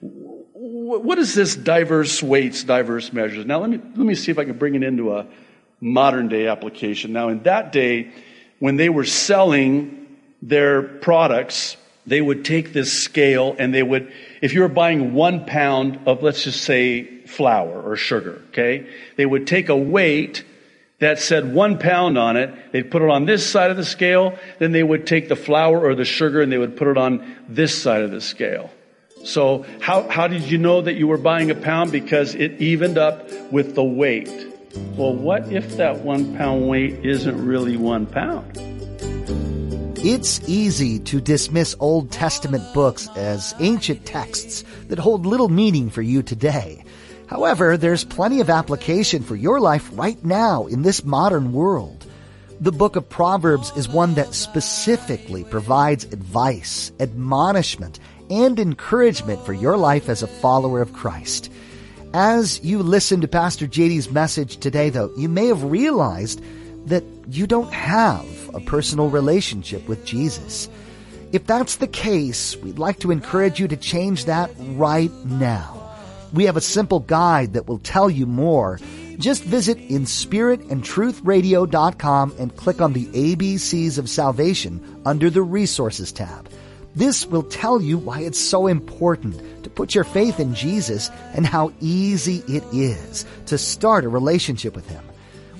What 0.00 1.18
is 1.18 1.34
this 1.34 1.56
diverse 1.56 2.22
weights, 2.22 2.62
diverse 2.62 3.12
measures? 3.12 3.44
Now, 3.46 3.60
let 3.60 3.70
me, 3.70 3.78
let 3.78 4.06
me 4.06 4.14
see 4.14 4.30
if 4.30 4.38
I 4.38 4.44
can 4.44 4.58
bring 4.58 4.74
it 4.74 4.82
into 4.82 5.14
a 5.14 5.26
modern 5.80 6.28
day 6.28 6.46
application. 6.46 7.12
Now, 7.12 7.28
in 7.28 7.42
that 7.44 7.72
day, 7.72 8.12
when 8.58 8.76
they 8.76 8.88
were 8.88 9.04
selling 9.04 10.18
their 10.42 10.82
products, 10.82 11.76
they 12.08 12.20
would 12.20 12.44
take 12.44 12.72
this 12.72 12.92
scale 12.92 13.54
and 13.58 13.74
they 13.74 13.82
would, 13.82 14.12
if 14.40 14.54
you 14.54 14.62
were 14.62 14.68
buying 14.68 15.14
one 15.14 15.44
pound 15.44 16.00
of, 16.06 16.22
let's 16.22 16.44
just 16.44 16.62
say, 16.62 17.04
flour 17.26 17.82
or 17.82 17.96
sugar, 17.96 18.42
okay, 18.48 18.88
they 19.16 19.26
would 19.26 19.46
take 19.46 19.68
a 19.68 19.76
weight 19.76 20.44
that 21.00 21.18
said 21.20 21.52
one 21.54 21.78
pound 21.78 22.18
on 22.18 22.36
it. 22.36 22.72
They'd 22.72 22.90
put 22.90 23.02
it 23.02 23.10
on 23.10 23.24
this 23.24 23.48
side 23.48 23.70
of 23.70 23.76
the 23.76 23.84
scale. 23.84 24.36
Then 24.58 24.72
they 24.72 24.82
would 24.82 25.06
take 25.06 25.28
the 25.28 25.36
flour 25.36 25.80
or 25.80 25.94
the 25.94 26.04
sugar 26.04 26.40
and 26.40 26.50
they 26.50 26.58
would 26.58 26.76
put 26.76 26.88
it 26.88 26.98
on 26.98 27.36
this 27.48 27.80
side 27.80 28.02
of 28.02 28.10
the 28.10 28.20
scale. 28.20 28.70
So 29.24 29.64
how, 29.80 30.08
how 30.08 30.26
did 30.26 30.50
you 30.50 30.58
know 30.58 30.80
that 30.80 30.94
you 30.94 31.06
were 31.06 31.18
buying 31.18 31.50
a 31.50 31.54
pound? 31.54 31.92
Because 31.92 32.34
it 32.34 32.60
evened 32.60 32.98
up 32.98 33.30
with 33.52 33.74
the 33.74 33.84
weight. 33.84 34.30
Well, 34.96 35.14
what 35.14 35.52
if 35.52 35.76
that 35.76 36.00
one 36.00 36.36
pound 36.36 36.68
weight 36.68 37.04
isn't 37.04 37.46
really 37.46 37.76
one 37.76 38.06
pound? 38.06 38.58
It's 40.00 40.40
easy 40.48 41.00
to 41.00 41.20
dismiss 41.20 41.74
Old 41.80 42.12
Testament 42.12 42.72
books 42.72 43.08
as 43.16 43.52
ancient 43.58 44.06
texts 44.06 44.62
that 44.86 44.98
hold 45.00 45.26
little 45.26 45.48
meaning 45.48 45.90
for 45.90 46.02
you 46.02 46.22
today. 46.22 46.84
However, 47.26 47.76
there's 47.76 48.04
plenty 48.04 48.40
of 48.40 48.48
application 48.48 49.24
for 49.24 49.34
your 49.34 49.58
life 49.58 49.90
right 49.92 50.24
now 50.24 50.66
in 50.66 50.82
this 50.82 51.04
modern 51.04 51.52
world. 51.52 52.06
The 52.60 52.70
book 52.70 52.94
of 52.94 53.08
Proverbs 53.08 53.72
is 53.76 53.88
one 53.88 54.14
that 54.14 54.34
specifically 54.34 55.42
provides 55.42 56.04
advice, 56.04 56.92
admonishment, 57.00 57.98
and 58.30 58.60
encouragement 58.60 59.44
for 59.44 59.52
your 59.52 59.76
life 59.76 60.08
as 60.08 60.22
a 60.22 60.28
follower 60.28 60.80
of 60.80 60.92
Christ. 60.92 61.50
As 62.14 62.62
you 62.62 62.84
listen 62.84 63.20
to 63.22 63.28
Pastor 63.28 63.66
JD's 63.66 64.12
message 64.12 64.58
today, 64.58 64.90
though, 64.90 65.12
you 65.16 65.28
may 65.28 65.48
have 65.48 65.64
realized 65.64 66.40
that 66.86 67.02
you 67.28 67.48
don't 67.48 67.72
have 67.72 68.37
a 68.58 68.60
personal 68.60 69.08
relationship 69.08 69.88
with 69.88 70.04
Jesus. 70.04 70.68
If 71.32 71.46
that's 71.46 71.76
the 71.76 71.86
case, 71.86 72.56
we'd 72.56 72.78
like 72.78 72.98
to 73.00 73.10
encourage 73.10 73.60
you 73.60 73.68
to 73.68 73.76
change 73.76 74.24
that 74.26 74.50
right 74.58 75.10
now. 75.24 75.74
We 76.32 76.44
have 76.44 76.56
a 76.56 76.60
simple 76.60 77.00
guide 77.00 77.54
that 77.54 77.66
will 77.66 77.78
tell 77.78 78.10
you 78.10 78.26
more. 78.26 78.78
Just 79.18 79.42
visit 79.44 79.78
inspiritandtruthradio.com 79.88 82.34
and 82.38 82.56
click 82.56 82.80
on 82.80 82.92
the 82.92 83.06
ABCs 83.06 83.98
of 83.98 84.10
Salvation 84.10 85.02
under 85.04 85.30
the 85.30 85.42
Resources 85.42 86.12
tab. 86.12 86.48
This 86.94 87.26
will 87.26 87.42
tell 87.44 87.80
you 87.80 87.98
why 87.98 88.20
it's 88.20 88.40
so 88.40 88.66
important 88.66 89.64
to 89.64 89.70
put 89.70 89.94
your 89.94 90.04
faith 90.04 90.40
in 90.40 90.54
Jesus 90.54 91.10
and 91.34 91.46
how 91.46 91.72
easy 91.80 92.42
it 92.48 92.64
is 92.72 93.26
to 93.46 93.58
start 93.58 94.04
a 94.04 94.08
relationship 94.08 94.74
with 94.74 94.88
Him. 94.88 95.07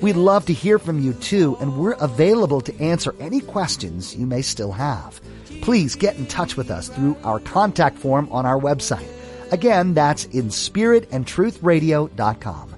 We'd 0.00 0.14
love 0.14 0.46
to 0.46 0.52
hear 0.52 0.78
from 0.78 1.00
you 1.00 1.12
too, 1.14 1.56
and 1.60 1.76
we're 1.76 1.94
available 1.94 2.60
to 2.60 2.80
answer 2.80 3.16
any 3.18 3.40
questions 3.40 4.14
you 4.14 4.26
may 4.26 4.42
still 4.42 4.70
have. 4.70 5.20
Please 5.60 5.96
get 5.96 6.16
in 6.16 6.26
touch 6.26 6.56
with 6.56 6.70
us 6.70 6.88
through 6.88 7.16
our 7.24 7.40
contact 7.40 7.98
form 7.98 8.28
on 8.30 8.46
our 8.46 8.60
website. 8.60 9.08
Again, 9.50 9.94
that's 9.94 10.26
in 10.26 10.50
spiritandtruthradio.com. 10.50 12.76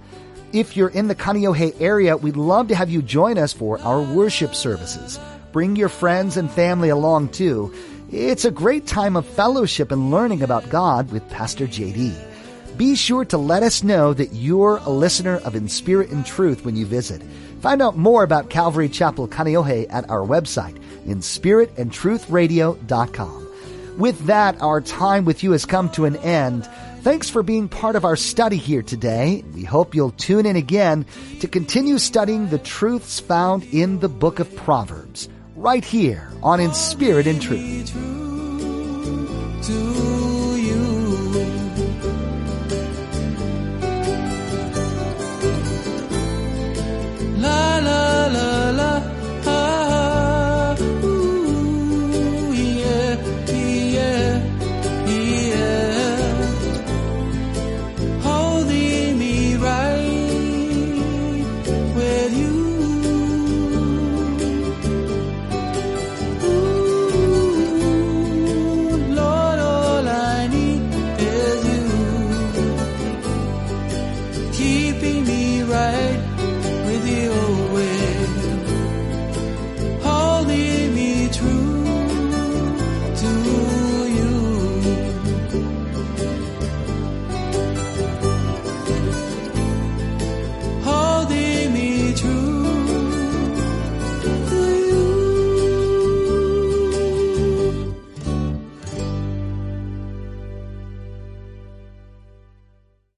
If 0.54 0.78
you're 0.78 0.88
in 0.88 1.08
the 1.08 1.14
Kaneohe 1.14 1.78
area, 1.78 2.16
we'd 2.16 2.38
love 2.38 2.68
to 2.68 2.74
have 2.74 2.88
you 2.88 3.02
join 3.02 3.36
us 3.36 3.52
for 3.52 3.78
our 3.80 4.00
worship 4.00 4.54
services. 4.54 5.20
Bring 5.52 5.76
your 5.76 5.90
friends 5.90 6.38
and 6.38 6.50
family 6.50 6.88
along 6.88 7.28
too. 7.28 7.70
It's 8.10 8.46
a 8.46 8.50
great 8.50 8.86
time 8.86 9.16
of 9.16 9.26
fellowship 9.26 9.92
and 9.92 10.10
learning 10.10 10.42
about 10.42 10.70
God 10.70 11.12
with 11.12 11.28
Pastor 11.28 11.66
JD 11.66 12.29
be 12.80 12.94
sure 12.94 13.26
to 13.26 13.36
let 13.36 13.62
us 13.62 13.82
know 13.82 14.14
that 14.14 14.32
you're 14.32 14.78
a 14.78 14.88
listener 14.88 15.36
of 15.44 15.54
In 15.54 15.68
Spirit 15.68 16.08
and 16.08 16.24
Truth 16.24 16.64
when 16.64 16.76
you 16.76 16.86
visit. 16.86 17.22
Find 17.60 17.82
out 17.82 17.98
more 17.98 18.22
about 18.22 18.48
Calvary 18.48 18.88
Chapel 18.88 19.28
Kaneohe 19.28 19.86
at 19.90 20.08
our 20.08 20.26
website, 20.26 20.82
inspiritandtruthradio.com. 21.04 23.48
With 23.98 24.24
that, 24.24 24.62
our 24.62 24.80
time 24.80 25.26
with 25.26 25.42
you 25.42 25.52
has 25.52 25.66
come 25.66 25.90
to 25.90 26.06
an 26.06 26.16
end. 26.16 26.64
Thanks 27.02 27.28
for 27.28 27.42
being 27.42 27.68
part 27.68 27.96
of 27.96 28.06
our 28.06 28.16
study 28.16 28.56
here 28.56 28.80
today. 28.80 29.44
We 29.54 29.64
hope 29.64 29.94
you'll 29.94 30.12
tune 30.12 30.46
in 30.46 30.56
again 30.56 31.04
to 31.40 31.48
continue 31.48 31.98
studying 31.98 32.48
the 32.48 32.56
truths 32.56 33.20
found 33.20 33.64
in 33.74 33.98
the 33.98 34.08
book 34.08 34.38
of 34.38 34.56
Proverbs, 34.56 35.28
right 35.54 35.84
here 35.84 36.32
on 36.42 36.60
In 36.60 36.72
Spirit 36.72 37.26
and 37.26 37.42
Truth. 37.42 37.94